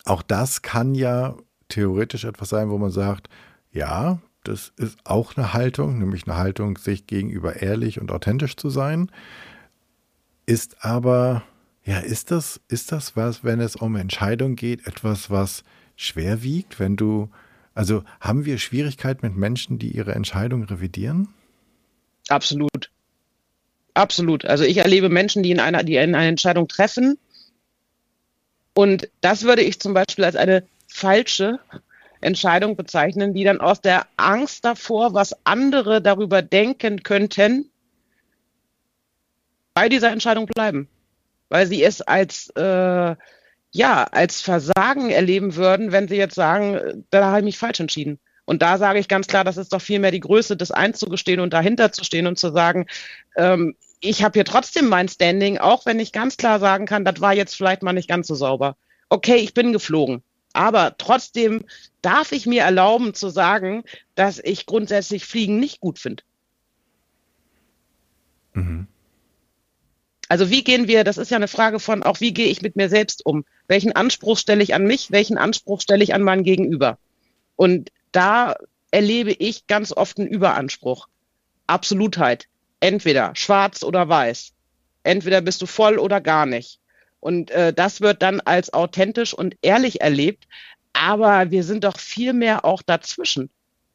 [0.05, 1.35] auch das kann ja
[1.69, 3.29] theoretisch etwas sein, wo man sagt,
[3.73, 8.71] ja, das ist auch eine Haltung, nämlich eine Haltung, sich gegenüber ehrlich und authentisch zu
[8.71, 9.11] sein,
[10.47, 11.45] ist aber
[11.85, 15.65] ja, ist das, ist das was, wenn es um Entscheidungen geht, etwas, was
[15.97, 17.31] schwer wiegt, wenn du,
[17.75, 21.29] also haben wir Schwierigkeiten mit Menschen, die ihre Entscheidung revidieren?
[22.29, 22.91] Absolut.
[23.95, 24.45] Absolut.
[24.45, 27.19] Also ich erlebe Menschen, die in einer, die in eine Entscheidung treffen
[28.75, 31.61] Und das würde ich zum Beispiel als eine falsche
[32.21, 37.71] Entscheidung bezeichnen, die dann aus der Angst davor, was andere darüber denken könnten,
[39.75, 40.89] bei dieser Entscheidung bleiben.
[41.49, 43.17] Weil sie es als, äh,
[43.73, 48.19] ja, als Versagen erleben würden, wenn sie jetzt sagen, da habe ich mich falsch entschieden.
[48.45, 51.53] Und da sage ich ganz klar, das ist doch vielmehr die Größe, das einzugestehen und
[51.53, 52.87] dahinter zu stehen und zu sagen,
[53.37, 57.21] ähm, ich habe hier trotzdem mein Standing, auch wenn ich ganz klar sagen kann, das
[57.21, 58.77] war jetzt vielleicht mal nicht ganz so sauber.
[59.09, 60.23] Okay, ich bin geflogen.
[60.53, 61.65] Aber trotzdem
[62.03, 63.85] darf ich mir erlauben zu sagen,
[64.17, 66.25] dass ich grundsätzlich Fliegen nicht gut finde.
[68.55, 68.87] Mhm.
[70.33, 72.75] Also wie gehen wir, das ist ja eine Frage von auch, wie gehe ich mit
[72.75, 73.45] mir selbst um?
[73.69, 75.11] Welchen Anspruch stelle ich an mich?
[75.11, 76.97] Welchen Anspruch stelle ich an mein Gegenüber?
[77.55, 78.57] Und da
[78.91, 81.07] erlebe ich ganz oft einen Überanspruch.
[81.67, 82.47] Absolutheit.
[82.81, 84.55] Entweder schwarz oder weiß.
[85.03, 86.81] Entweder bist du voll oder gar nicht.
[87.21, 90.49] Und äh, das wird dann als authentisch und ehrlich erlebt.
[90.95, 93.51] Aber wir sind doch viel mehr auch dazwischen.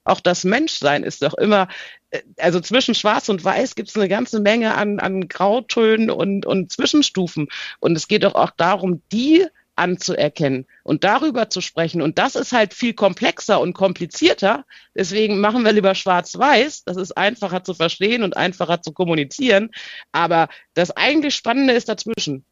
[0.08, 1.68] Auch das Menschsein ist doch immer,
[2.12, 6.46] äh, also zwischen Schwarz und Weiß gibt es eine ganze Menge an, an Grautönen und,
[6.46, 7.50] und Zwischenstufen.
[7.80, 9.46] Und es geht doch auch darum, die
[9.76, 12.02] anzuerkennen und darüber zu sprechen.
[12.02, 14.66] Und das ist halt viel komplexer und komplizierter.
[14.96, 16.86] Deswegen machen wir lieber schwarz-weiß.
[16.86, 19.70] Das ist einfacher zu verstehen und einfacher zu kommunizieren.
[20.14, 22.44] Aber das eigentlich Spannende ist dazwischen.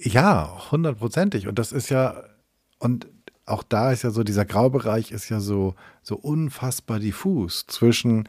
[0.00, 1.46] Ja, hundertprozentig.
[1.46, 2.24] Und das ist ja,
[2.78, 3.06] und
[3.46, 8.28] auch da ist ja so, dieser Graubereich ist ja so, so unfassbar diffus zwischen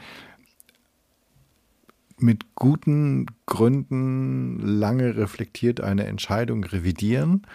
[2.18, 7.46] mit guten Gründen lange reflektiert eine Entscheidung revidieren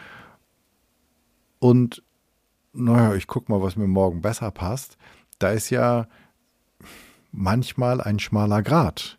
[1.58, 2.02] und
[2.72, 4.96] naja, ich gucke mal, was mir morgen besser passt.
[5.38, 6.06] Da ist ja
[7.32, 9.18] manchmal ein schmaler Grat.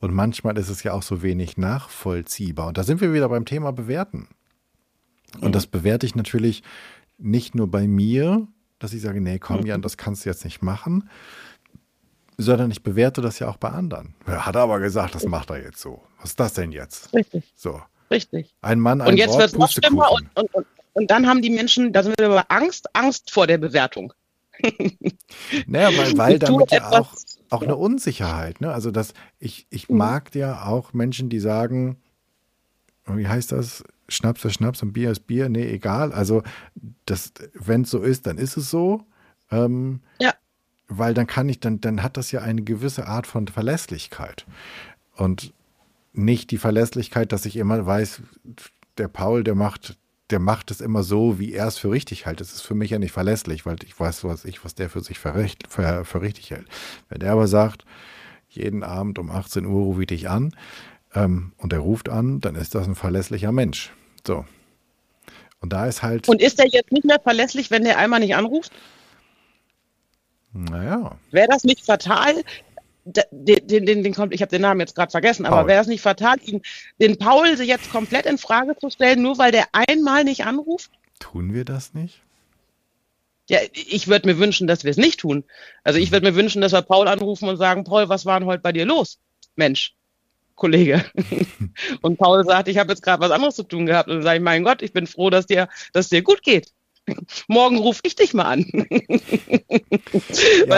[0.00, 2.68] Und manchmal ist es ja auch so wenig nachvollziehbar.
[2.68, 4.28] Und da sind wir wieder beim Thema Bewerten.
[5.40, 6.62] Und das bewerte ich natürlich
[7.18, 8.46] nicht nur bei mir,
[8.78, 11.08] dass ich sage, nee, komm, Jan, das kannst du jetzt nicht machen,
[12.36, 14.14] sondern ich bewerte das ja auch bei anderen.
[14.26, 16.02] Er hat aber gesagt, das macht er jetzt so.
[16.20, 17.12] Was ist das denn jetzt?
[17.14, 17.52] Richtig.
[17.54, 17.80] So.
[18.10, 18.54] Richtig.
[18.60, 21.42] Ein Mann, ein Und jetzt wird es noch schlimmer und, und, und, und, dann haben
[21.42, 24.12] die Menschen, da sind wir über Angst, Angst vor der Bewertung.
[25.66, 27.14] naja, weil, weil damit ja auch,
[27.50, 28.72] auch eine Unsicherheit, ne?
[28.72, 29.96] Also das, ich, ich mhm.
[29.96, 31.96] mag ja auch Menschen, die sagen,
[33.06, 33.84] wie heißt das?
[34.08, 36.12] Schnaps ist Schnaps und Bier ist Bier, nee, egal.
[36.12, 36.42] Also,
[37.54, 39.04] wenn es so ist, dann ist es so.
[39.50, 40.34] Ähm, ja
[40.88, 44.46] weil dann kann ich, dann, dann hat das ja eine gewisse Art von Verlässlichkeit.
[45.16, 45.52] Und
[46.12, 48.22] nicht die Verlässlichkeit, dass ich immer weiß,
[48.98, 49.98] der Paul, der macht,
[50.30, 52.40] der macht es immer so, wie er es für richtig hält.
[52.40, 55.00] Das ist für mich ja nicht verlässlich, weil ich weiß, was ich, was der für
[55.00, 56.66] sich für, recht, für, für richtig hält.
[57.08, 57.84] Wenn der aber sagt,
[58.48, 60.54] jeden Abend um 18 Uhr rufe ich dich an
[61.14, 63.92] ähm, und er ruft an, dann ist das ein verlässlicher Mensch.
[64.26, 64.44] So.
[65.60, 66.28] Und da ist halt.
[66.28, 68.72] Und ist er jetzt nicht mehr verlässlich, wenn der einmal nicht anruft?
[70.52, 71.18] Naja.
[71.30, 72.44] Wäre das nicht fatal?
[73.06, 76.00] Den, den, den, den, ich habe den Namen jetzt gerade vergessen, aber wäre das nicht
[76.00, 76.62] fatal, ihn,
[76.98, 80.90] den Paul jetzt komplett in Frage zu stellen, nur weil der einmal nicht anruft?
[81.18, 82.22] Tun wir das nicht?
[83.50, 85.44] Ja, ich würde mir wünschen, dass wir es nicht tun.
[85.82, 88.48] Also ich würde mir wünschen, dass wir Paul anrufen und sagen, Paul, was war denn
[88.48, 89.18] heute bei dir los?
[89.54, 89.94] Mensch,
[90.54, 91.04] Kollege.
[92.02, 94.08] und Paul sagt, ich habe jetzt gerade was anderes zu tun gehabt.
[94.08, 96.72] Und dann sage ich, mein Gott, ich bin froh, dass dir, dass dir gut geht.
[97.48, 98.64] Morgen rufe ich dich mal an.
[98.70, 98.86] ja,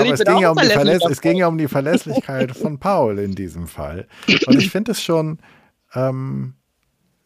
[0.13, 4.09] es, ging ja um es ging ja um die Verlässlichkeit von Paul in diesem Fall.
[4.47, 5.39] Und ich finde es schon,
[5.95, 6.55] ähm,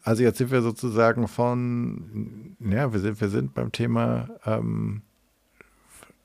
[0.03, 5.03] also jetzt sind wir sozusagen von, ja, wir sind, wir sind beim Thema ähm,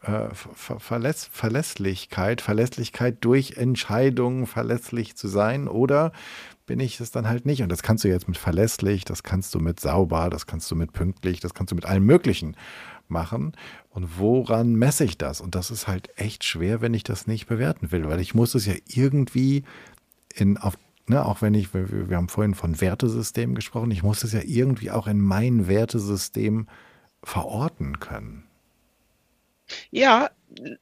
[0.05, 6.11] äh, Verläss Verlässlichkeit, Verlässlichkeit durch Entscheidungen verlässlich zu sein oder
[6.65, 7.61] bin ich es dann halt nicht.
[7.61, 10.75] Und das kannst du jetzt mit verlässlich, das kannst du mit sauber, das kannst du
[10.75, 12.55] mit pünktlich, das kannst du mit allem Möglichen
[13.07, 13.53] machen.
[13.89, 15.41] Und woran messe ich das?
[15.41, 18.55] Und das ist halt echt schwer, wenn ich das nicht bewerten will, weil ich muss
[18.55, 19.63] es ja irgendwie
[20.33, 20.77] in, auf,
[21.07, 24.41] ne, auch wenn ich, wir, wir haben vorhin von Wertesystemen gesprochen, ich muss es ja
[24.43, 26.67] irgendwie auch in mein Wertesystem
[27.23, 28.44] verorten können.
[29.91, 30.29] Ja,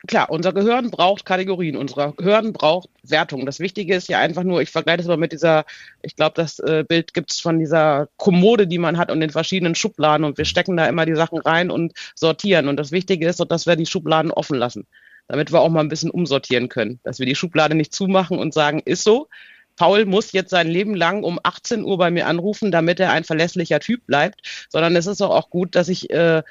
[0.07, 3.45] klar, unser Gehirn braucht Kategorien, unser Gehirn braucht Wertungen.
[3.45, 5.65] Das Wichtige ist ja einfach nur, ich vergleiche das mal mit dieser,
[6.01, 9.29] ich glaube, das äh, Bild gibt es von dieser Kommode, die man hat und den
[9.29, 12.67] verschiedenen Schubladen und wir stecken da immer die Sachen rein und sortieren.
[12.67, 14.85] Und das Wichtige ist, dass wir die Schubladen offen lassen,
[15.27, 18.53] damit wir auch mal ein bisschen umsortieren können, dass wir die Schublade nicht zumachen und
[18.53, 19.27] sagen, ist so.
[19.75, 23.23] Paul muss jetzt sein Leben lang um 18 Uhr bei mir anrufen, damit er ein
[23.23, 26.43] verlässlicher Typ bleibt, sondern es ist doch auch gut, dass ich äh,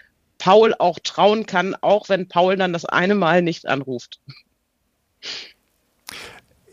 [0.43, 4.21] Paul auch trauen kann, auch wenn Paul dann das eine Mal nicht anruft.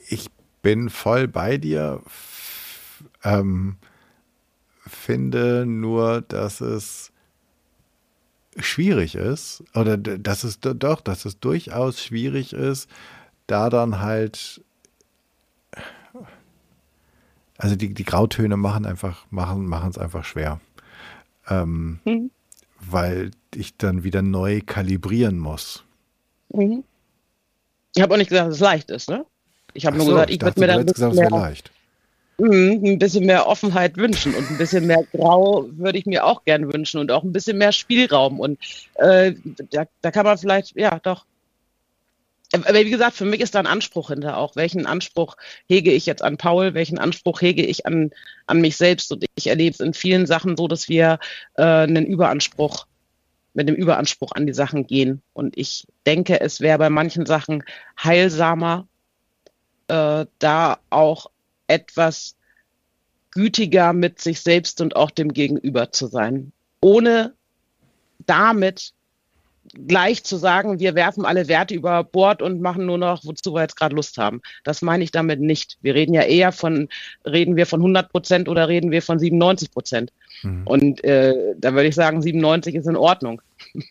[0.07, 0.31] Ich
[0.63, 2.01] bin voll bei dir.
[3.23, 3.77] Ähm,
[4.87, 7.11] finde nur, dass es
[8.57, 12.89] schwierig ist, oder dass es doch, dass es durchaus schwierig ist,
[13.45, 14.63] da dann halt,
[17.59, 20.59] also die, die Grautöne machen einfach, machen, machen es einfach schwer.
[21.47, 22.31] Ähm, mhm.
[22.79, 25.83] Weil ich dann wieder neu kalibrieren muss.
[26.53, 26.83] Mhm.
[27.95, 29.25] Ich habe auch nicht gesagt, dass es leicht ist, ne?
[29.73, 31.71] Ich habe nur so, gesagt, ich, ich würde mir dann gesagt, mehr, leicht.
[32.37, 36.43] Mh, ein bisschen mehr Offenheit wünschen und ein bisschen mehr Grau würde ich mir auch
[36.45, 38.39] gern wünschen und auch ein bisschen mehr Spielraum.
[38.39, 38.59] Und
[38.95, 39.33] äh,
[39.71, 41.25] da, da kann man vielleicht, ja, doch.
[42.51, 44.55] Aber wie gesagt, für mich ist da ein Anspruch hinter auch.
[44.55, 45.35] Welchen Anspruch
[45.67, 46.73] hege ich jetzt an Paul?
[46.73, 48.11] Welchen Anspruch hege ich an,
[48.47, 49.11] an mich selbst?
[49.11, 51.19] Und ich erlebe es in vielen Sachen so, dass wir
[51.55, 52.87] äh, einen Überanspruch
[53.53, 55.21] mit dem Überanspruch an die Sachen gehen.
[55.33, 57.63] Und ich denke, es wäre bei manchen Sachen
[58.01, 58.87] heilsamer,
[59.87, 61.29] äh, da auch
[61.67, 62.35] etwas
[63.31, 67.33] gütiger mit sich selbst und auch dem Gegenüber zu sein, ohne
[68.25, 68.93] damit
[69.73, 73.61] gleich zu sagen, wir werfen alle Werte über Bord und machen nur noch, wozu wir
[73.61, 74.41] jetzt gerade Lust haben.
[74.63, 75.77] Das meine ich damit nicht.
[75.81, 76.89] Wir reden ja eher von,
[77.25, 80.11] reden wir von 100 Prozent oder reden wir von 97 Prozent.
[80.43, 80.61] Mhm.
[80.65, 83.41] Und äh, da würde ich sagen, 97 ist in Ordnung.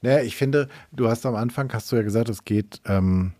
[0.00, 3.32] Naja, ich finde, du hast am Anfang, hast du ja gesagt, es geht ähm,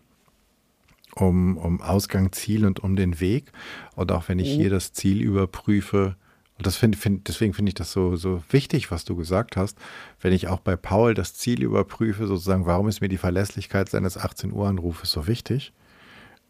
[1.15, 3.51] um, um Ausgang, Ziel und um den Weg.
[3.95, 4.61] Und auch wenn ich mhm.
[4.61, 6.17] hier das Ziel überprüfe,
[6.59, 9.77] und das find, find, deswegen finde ich das so, so wichtig, was du gesagt hast,
[10.19, 14.17] wenn ich auch bei Paul das Ziel überprüfe, sozusagen, warum ist mir die Verlässlichkeit seines
[14.17, 15.71] 18 Uhr Anrufes so wichtig?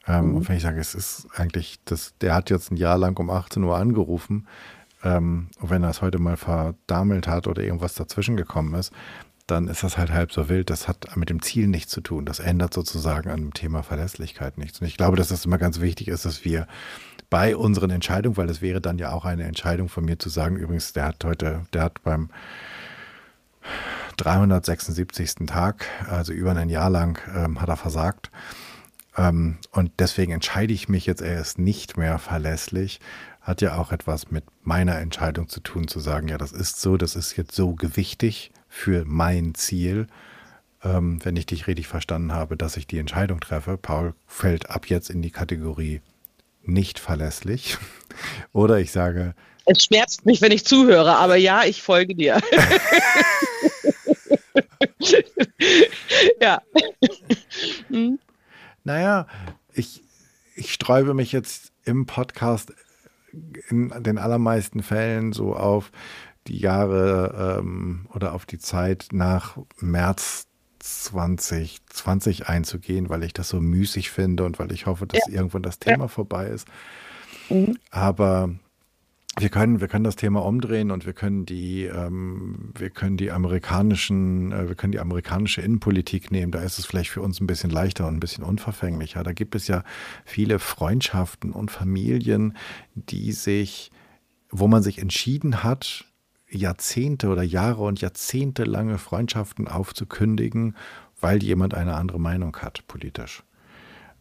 [0.08, 0.36] Ähm, mhm.
[0.38, 3.30] Und wenn ich sage, es ist eigentlich, das, der hat jetzt ein Jahr lang um
[3.30, 4.48] 18 Uhr angerufen,
[5.04, 8.92] ähm, und wenn er es heute mal verdammelt hat oder irgendwas dazwischen gekommen ist,
[9.46, 10.72] dann ist das halt halb so wild.
[10.72, 12.26] Das hat mit dem Ziel nichts zu tun.
[12.26, 14.82] Das ändert sozusagen an dem Thema Verlässlichkeit nichts.
[14.82, 16.68] Und ich glaube, dass das immer ganz wichtig ist, dass wir
[17.30, 20.56] bei unseren Entscheidungen, weil das wäre dann ja auch eine Entscheidung von mir zu sagen,
[20.56, 22.30] übrigens, der hat heute, der hat beim
[24.18, 25.48] 376.
[25.48, 28.32] Tag, also über ein Jahr lang, ähm, hat er versagt.
[29.16, 33.00] Ähm, und deswegen entscheide ich mich jetzt, er ist nicht mehr verlässlich.
[33.42, 36.98] Hat ja auch etwas mit meiner Entscheidung zu tun, zu sagen, ja, das ist so,
[36.98, 40.08] das ist jetzt so gewichtig für mein Ziel,
[40.84, 43.78] ähm, wenn ich dich richtig verstanden habe, dass ich die Entscheidung treffe.
[43.78, 46.02] Paul fällt ab jetzt in die Kategorie
[46.70, 47.78] nicht verlässlich.
[48.54, 49.34] Oder ich sage.
[49.66, 52.40] Es schmerzt mich, wenn ich zuhöre, aber ja, ich folge dir.
[56.42, 56.62] ja.
[57.90, 58.20] hm.
[58.84, 59.28] Naja,
[59.74, 60.02] ich,
[60.56, 62.74] ich sträube mich jetzt im Podcast
[63.70, 65.92] in den allermeisten Fällen so auf
[66.48, 70.48] die Jahre ähm, oder auf die Zeit nach März
[70.80, 75.36] 2020 einzugehen, weil ich das so müßig finde und weil ich hoffe, dass ja.
[75.36, 76.08] irgendwann das Thema ja.
[76.08, 76.68] vorbei ist.
[77.50, 77.78] Mhm.
[77.92, 78.50] Aber
[79.38, 83.32] wir können, wir können das Thema umdrehen und wir können die, ähm, wir können die
[83.32, 86.52] amerikanischen, äh, wir können die amerikanische Innenpolitik nehmen.
[86.52, 89.24] Da ist es vielleicht für uns ein bisschen leichter und ein bisschen unverfänglicher.
[89.24, 89.84] Da gibt es ja
[90.26, 92.58] viele Freundschaften und Familien,
[92.96, 93.92] die sich,
[94.50, 96.06] wo man sich entschieden hat,
[96.50, 100.76] Jahrzehnte oder Jahre und Jahrzehnte lange Freundschaften aufzukündigen,
[101.20, 103.44] weil jemand eine andere Meinung hat, politisch.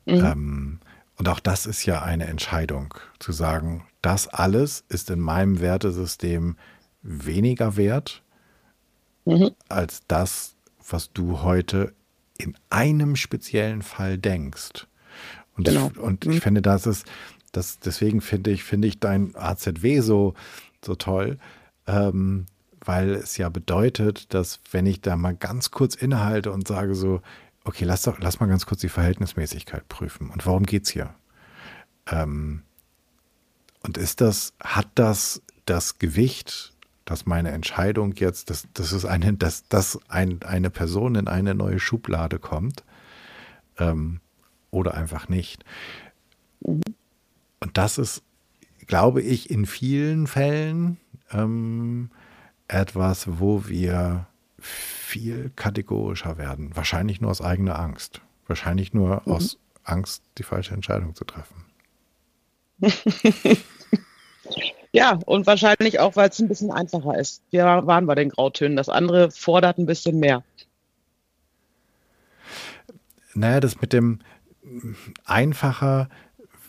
[0.07, 0.25] Mhm.
[0.25, 0.79] Ähm,
[1.17, 6.57] und auch das ist ja eine Entscheidung, zu sagen, das alles ist in meinem Wertesystem
[7.03, 8.23] weniger wert
[9.25, 9.51] mhm.
[9.69, 10.55] als das,
[10.89, 11.93] was du heute
[12.39, 14.87] in einem speziellen Fall denkst.
[15.57, 15.91] Und, genau.
[15.93, 16.33] ich, und mhm.
[16.33, 17.07] ich finde, das ist,
[17.53, 20.35] das, deswegen finde ich, finde ich dein AZW so,
[20.85, 21.39] so toll,
[21.89, 22.47] ähm,
[22.85, 27.23] weil es ja bedeutet, dass wenn ich da mal ganz kurz innehalte und sage so,
[27.65, 30.31] okay, lass doch, lass mal ganz kurz die Verhältnismäßigkeit prüfen.
[30.31, 31.15] Und worum geht es hier?
[32.07, 32.63] Ähm,
[33.83, 36.73] und ist das, hat das das Gewicht,
[37.05, 41.55] dass meine Entscheidung jetzt, dass, dass es eine, dass, dass ein, eine Person in eine
[41.55, 42.85] neue Schublade kommt
[43.79, 44.21] ähm,
[44.71, 45.65] oder einfach nicht?
[46.61, 46.83] Und
[47.73, 48.23] das ist,
[48.87, 50.99] glaube ich, in vielen Fällen
[51.33, 52.11] ähm,
[52.69, 54.27] etwas, wo wir
[54.59, 56.75] viel kategorischer werden.
[56.75, 58.21] Wahrscheinlich nur aus eigener Angst.
[58.47, 59.33] Wahrscheinlich nur mhm.
[59.33, 61.65] aus Angst, die falsche Entscheidung zu treffen.
[64.93, 67.43] ja, und wahrscheinlich auch, weil es ein bisschen einfacher ist.
[67.51, 68.77] Wir waren bei den Grautönen.
[68.77, 70.45] Das andere fordert ein bisschen mehr.
[73.35, 74.21] Naja, das mit dem
[75.25, 76.09] einfacher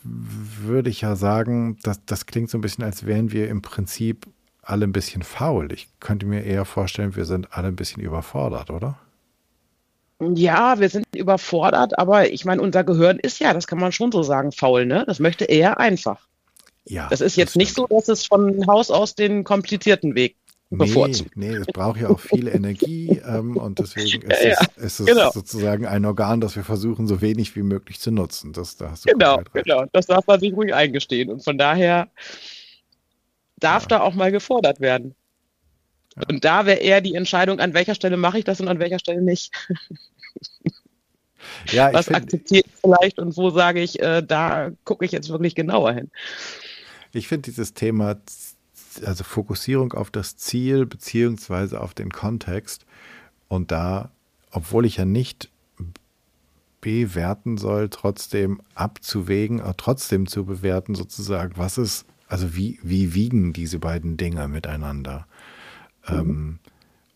[0.04, 4.28] würde ich ja sagen, das, das klingt so ein bisschen, als wären wir im Prinzip
[4.70, 5.72] alle ein bisschen faul.
[5.72, 9.00] Ich könnte mir eher vorstellen, wir sind alle ein bisschen überfordert, oder?
[10.20, 14.12] Ja, wir sind überfordert, aber ich meine, unser Gehirn ist ja, das kann man schon
[14.12, 15.06] so sagen, faul, ne?
[15.08, 16.28] Das möchte eher einfach.
[16.86, 20.36] Ja, das ist jetzt das nicht so, dass es von Haus aus den komplizierten Weg
[20.70, 21.36] bevorzugt.
[21.36, 25.00] Nee, nee, es braucht ja auch viel Energie ähm, und deswegen ist, ja, es, ist
[25.00, 25.32] es genau.
[25.32, 28.54] sozusagen ein Organ, das wir versuchen, so wenig wie möglich zu nutzen.
[28.54, 29.86] Das, da hast du genau, genau.
[29.94, 31.32] Das darf man sich ruhig eingestehen.
[31.32, 32.10] Und von daher
[33.60, 33.90] darf ja.
[33.90, 35.16] da auch mal gefordert werden.
[36.16, 36.24] Ja.
[36.30, 39.00] Und da wäre eher die Entscheidung, an welcher Stelle mache ich das und an welcher
[39.00, 39.52] Stelle nicht.
[41.72, 45.56] Ja, Was akzeptiere ich vielleicht und wo sage ich, äh, da gucke ich jetzt wirklich
[45.56, 46.12] genauer hin.
[47.14, 48.18] Ich finde dieses Thema,
[49.06, 52.86] also Fokussierung auf das Ziel beziehungsweise auf den Kontext
[53.48, 54.12] und da,
[54.52, 55.50] obwohl ich ja nicht
[56.82, 63.52] bewerten soll, trotzdem abzuwägen, aber trotzdem zu bewerten, sozusagen, was ist, also wie, wie wiegen
[63.54, 65.28] diese beiden Dinge miteinander?
[66.08, 66.16] Mhm.
[66.16, 66.60] Ähm,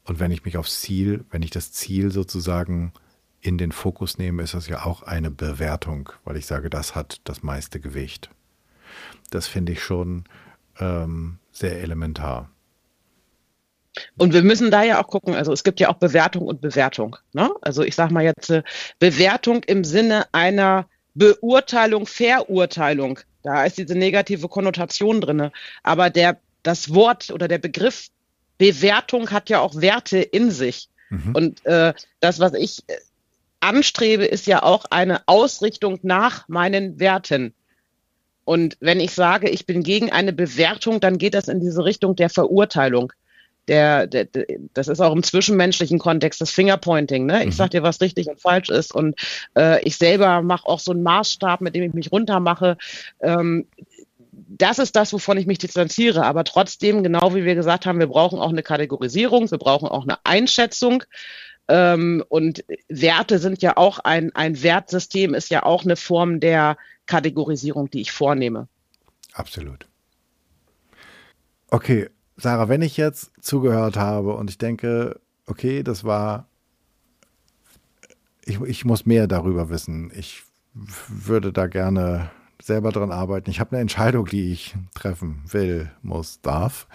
[0.05, 2.91] und wenn ich mich aufs Ziel, wenn ich das Ziel sozusagen
[3.39, 7.21] in den Fokus nehme, ist das ja auch eine Bewertung, weil ich sage, das hat
[7.23, 8.29] das meiste Gewicht.
[9.29, 10.25] Das finde ich schon
[10.79, 12.49] ähm, sehr elementar.
[14.17, 17.15] Und wir müssen da ja auch gucken, also es gibt ja auch Bewertung und Bewertung.
[17.33, 17.51] Ne?
[17.61, 18.63] Also ich sage mal jetzt äh,
[18.97, 23.19] Bewertung im Sinne einer Beurteilung, Verurteilung.
[23.43, 25.51] Da ist diese negative Konnotation drin.
[25.83, 28.09] Aber der, das Wort oder der Begriff
[28.57, 30.89] Bewertung hat ja auch Werte in sich.
[31.09, 31.35] Mhm.
[31.35, 32.95] Und äh, das, was ich äh,
[33.59, 37.53] anstrebe, ist ja auch eine Ausrichtung nach meinen Werten.
[38.45, 42.15] Und wenn ich sage, ich bin gegen eine Bewertung, dann geht das in diese Richtung
[42.15, 43.13] der Verurteilung.
[43.67, 47.25] Der, der, der das ist auch im zwischenmenschlichen Kontext das Fingerpointing.
[47.25, 47.41] Ne?
[47.41, 47.51] Ich mhm.
[47.51, 48.93] sage dir, was richtig und falsch ist.
[48.93, 49.15] Und
[49.57, 52.77] äh, ich selber mache auch so einen Maßstab, mit dem ich mich runtermache.
[53.21, 53.67] Ähm,
[54.31, 56.25] das ist das, wovon ich mich distanziere.
[56.25, 60.03] Aber trotzdem, genau wie wir gesagt haben, wir brauchen auch eine Kategorisierung, wir brauchen auch
[60.03, 61.03] eine Einschätzung.
[61.67, 66.77] Ähm, und Werte sind ja auch ein, ein Wertsystem ist ja auch eine Form der
[67.05, 68.67] Kategorisierung, die ich vornehme.
[69.33, 69.87] Absolut.
[71.69, 76.47] Okay, Sarah, wenn ich jetzt zugehört habe und ich denke, okay, das war,
[78.45, 80.11] ich, ich muss mehr darüber wissen.
[80.15, 82.31] Ich würde da gerne
[82.61, 83.49] selber dran arbeiten.
[83.49, 86.87] Ich habe eine Entscheidung, die ich treffen will, muss, darf.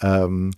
[0.00, 0.52] Ähm,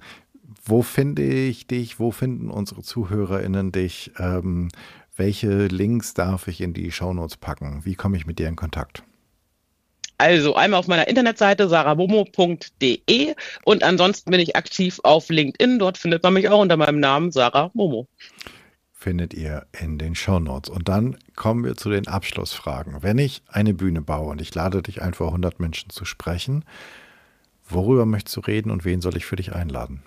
[0.65, 1.99] wo finde ich dich?
[1.99, 4.13] Wo finden unsere ZuhörerInnen dich?
[4.19, 4.69] Ähm,
[5.17, 7.85] welche Links darf ich in die Shownotes packen?
[7.85, 9.05] Wie komme ich mit dir in Kontakt?
[10.19, 13.35] Also einmal auf meiner Internetseite saramomo.de
[13.65, 15.79] und ansonsten bin ich aktiv auf LinkedIn.
[15.79, 18.07] Dort findet man mich auch unter meinem Namen Sarah Momo.
[18.93, 20.71] Findet ihr in den Shownotes.
[20.71, 23.03] Und dann kommen wir zu den Abschlussfragen.
[23.03, 26.65] Wenn ich eine Bühne baue und ich lade dich ein, vor 100 Menschen zu sprechen,
[27.69, 30.03] worüber möchtest du reden und wen soll ich für dich einladen?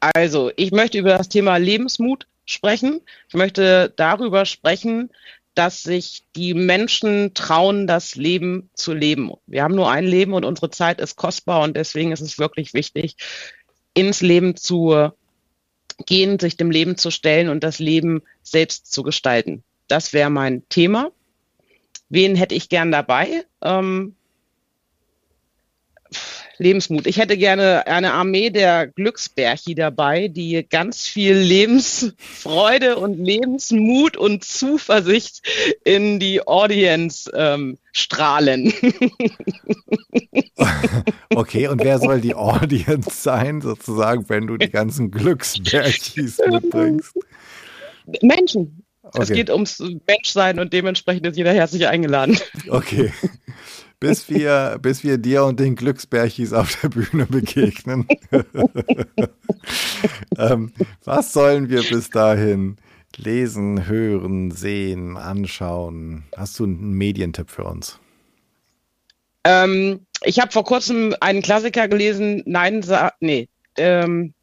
[0.00, 3.00] Also, ich möchte über das Thema Lebensmut sprechen.
[3.28, 5.10] Ich möchte darüber sprechen,
[5.54, 9.32] dass sich die Menschen trauen, das Leben zu leben.
[9.46, 12.74] Wir haben nur ein Leben und unsere Zeit ist kostbar und deswegen ist es wirklich
[12.74, 13.16] wichtig,
[13.94, 15.12] ins Leben zu
[16.06, 19.62] gehen, sich dem Leben zu stellen und das Leben selbst zu gestalten.
[19.86, 21.10] Das wäre mein Thema.
[22.08, 23.44] Wen hätte ich gern dabei?
[23.62, 24.16] Ähm,
[26.58, 27.06] Lebensmut.
[27.06, 34.44] Ich hätte gerne eine Armee der Glücksbärchi dabei, die ganz viel Lebensfreude und Lebensmut und
[34.44, 35.42] Zuversicht
[35.84, 38.72] in die Audience ähm, strahlen.
[41.34, 47.12] Okay, und wer soll die Audience sein, sozusagen, wenn du die ganzen Glücksbärchis mitbringst?
[48.22, 48.84] Menschen.
[49.02, 49.22] Okay.
[49.22, 52.38] Es geht ums Menschsein und dementsprechend ist jeder herzlich eingeladen.
[52.68, 53.12] Okay
[54.04, 58.06] bis wir, bis wir dir und den Glücksbärchis auf der Bühne begegnen.
[60.38, 60.72] ähm,
[61.04, 62.76] was sollen wir bis dahin
[63.16, 66.24] lesen, hören, sehen, anschauen?
[66.36, 67.98] Hast du einen Medientipp für uns?
[69.44, 72.84] Ähm, ich habe vor kurzem einen Klassiker gelesen, Nein,
[73.20, 73.48] nee,
[73.78, 74.34] ähm,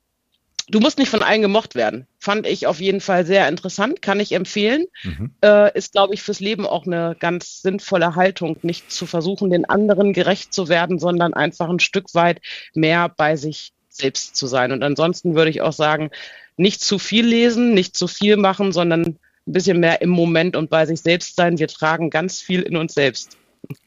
[0.69, 2.07] Du musst nicht von allen gemocht werden.
[2.23, 4.85] Fand ich auf jeden Fall sehr interessant, kann ich empfehlen.
[5.01, 5.33] Mhm.
[5.43, 9.65] Äh, ist, glaube ich, fürs Leben auch eine ganz sinnvolle Haltung, nicht zu versuchen, den
[9.65, 12.39] anderen gerecht zu werden, sondern einfach ein Stück weit
[12.75, 14.71] mehr bei sich selbst zu sein.
[14.71, 16.11] Und ansonsten würde ich auch sagen,
[16.57, 19.17] nicht zu viel lesen, nicht zu viel machen, sondern ein
[19.47, 21.57] bisschen mehr im Moment und bei sich selbst sein.
[21.57, 23.35] Wir tragen ganz viel in uns selbst.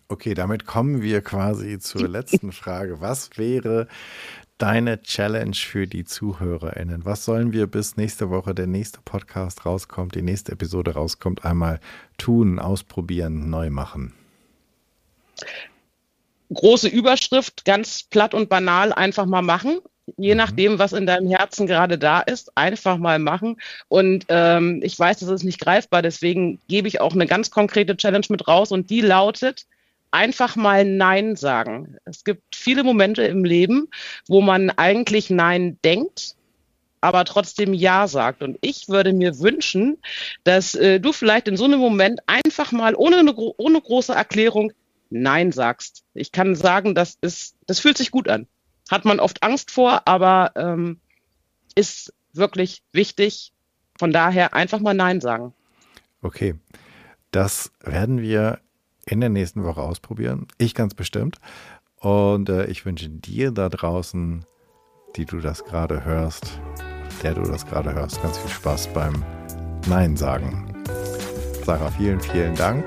[0.08, 3.00] Okay, damit kommen wir quasi zur letzten Frage.
[3.00, 3.88] Was wäre
[4.58, 7.04] deine Challenge für die ZuhörerInnen?
[7.04, 11.80] Was sollen wir bis nächste Woche, der nächste Podcast rauskommt, die nächste Episode rauskommt, einmal
[12.18, 14.14] tun, ausprobieren, neu machen?
[16.52, 19.80] Große Überschrift, ganz platt und banal, einfach mal machen.
[20.16, 20.38] Je mhm.
[20.38, 23.56] nachdem, was in deinem Herzen gerade da ist, einfach mal machen.
[23.88, 27.96] Und ähm, ich weiß, das ist nicht greifbar, deswegen gebe ich auch eine ganz konkrete
[27.96, 29.66] Challenge mit raus und die lautet,
[30.14, 31.96] einfach mal Nein sagen.
[32.04, 33.88] Es gibt viele Momente im Leben,
[34.28, 36.36] wo man eigentlich Nein denkt,
[37.00, 38.42] aber trotzdem Ja sagt.
[38.42, 39.98] Und ich würde mir wünschen,
[40.44, 44.72] dass äh, du vielleicht in so einem Moment einfach mal ohne eine ohne große Erklärung
[45.10, 46.04] Nein sagst.
[46.14, 48.46] Ich kann sagen, das ist, das fühlt sich gut an.
[48.90, 51.00] Hat man oft Angst vor, aber ähm,
[51.74, 53.52] ist wirklich wichtig.
[53.98, 55.52] Von daher einfach mal Nein sagen.
[56.22, 56.54] Okay,
[57.32, 58.60] das werden wir
[59.06, 60.46] in der nächsten Woche ausprobieren.
[60.58, 61.38] Ich ganz bestimmt.
[62.00, 64.44] Und äh, ich wünsche dir da draußen,
[65.16, 66.60] die du das gerade hörst,
[67.22, 69.24] der du das gerade hörst, ganz viel Spaß beim
[69.88, 70.74] Nein sagen.
[71.64, 72.84] Sarah, vielen, vielen Dank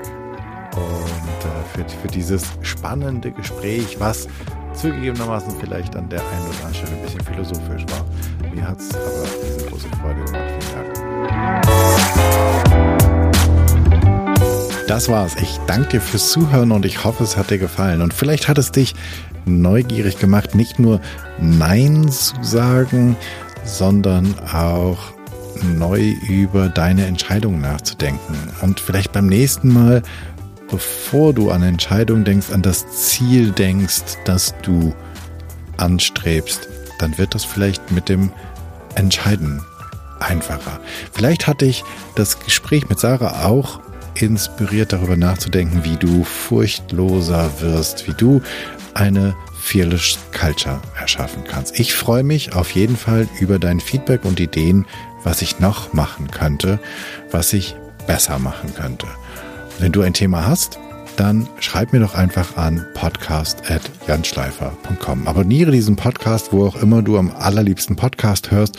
[0.76, 4.28] und äh, für, für dieses spannende Gespräch, was
[4.74, 8.50] zugegebenermaßen vielleicht an der einen oder anderen Stelle ein bisschen philosophisch war.
[8.54, 10.44] Mir hat es aber diese große Freude gemacht.
[10.60, 12.57] Vielen Dank.
[14.88, 15.36] Das war's.
[15.42, 18.00] Ich danke dir fürs Zuhören und ich hoffe, es hat dir gefallen.
[18.00, 18.94] Und vielleicht hat es dich
[19.44, 21.02] neugierig gemacht, nicht nur
[21.38, 23.14] Nein zu sagen,
[23.66, 25.12] sondern auch
[25.76, 28.34] neu über deine Entscheidung nachzudenken.
[28.62, 30.02] Und vielleicht beim nächsten Mal,
[30.70, 34.94] bevor du an Entscheidung denkst, an das Ziel denkst, das du
[35.76, 36.66] anstrebst,
[36.98, 38.32] dann wird das vielleicht mit dem
[38.94, 39.60] Entscheiden
[40.18, 40.80] einfacher.
[41.12, 41.84] Vielleicht hat dich
[42.14, 43.80] das Gespräch mit Sarah auch
[44.20, 48.42] inspiriert, darüber nachzudenken, wie du furchtloser wirst, wie du
[48.94, 51.78] eine Fearless Culture erschaffen kannst.
[51.78, 54.86] Ich freue mich auf jeden Fall über dein Feedback und Ideen,
[55.24, 56.78] was ich noch machen könnte,
[57.30, 59.06] was ich besser machen könnte.
[59.78, 60.78] Wenn du ein Thema hast,
[61.16, 65.26] dann schreib mir doch einfach an podcast.janschleifer.com.
[65.26, 68.78] Abonniere diesen Podcast, wo auch immer du am allerliebsten Podcast hörst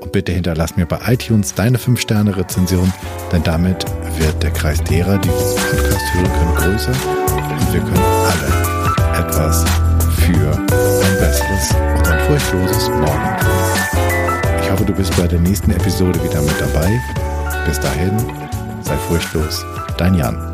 [0.00, 2.92] und bitte hinterlass mir bei iTunes deine 5-Sterne-Rezension,
[3.32, 3.84] denn damit
[4.18, 9.64] wird der Kreis derer, die diesen Podcast hören können, größer und wir können alle etwas
[10.16, 14.00] für ein besseres und ein furchtloses Morgen tun.
[14.62, 17.00] Ich hoffe, du bist bei der nächsten Episode wieder mit dabei.
[17.66, 18.16] Bis dahin,
[18.82, 19.64] sei furchtlos,
[19.98, 20.49] dein Jan.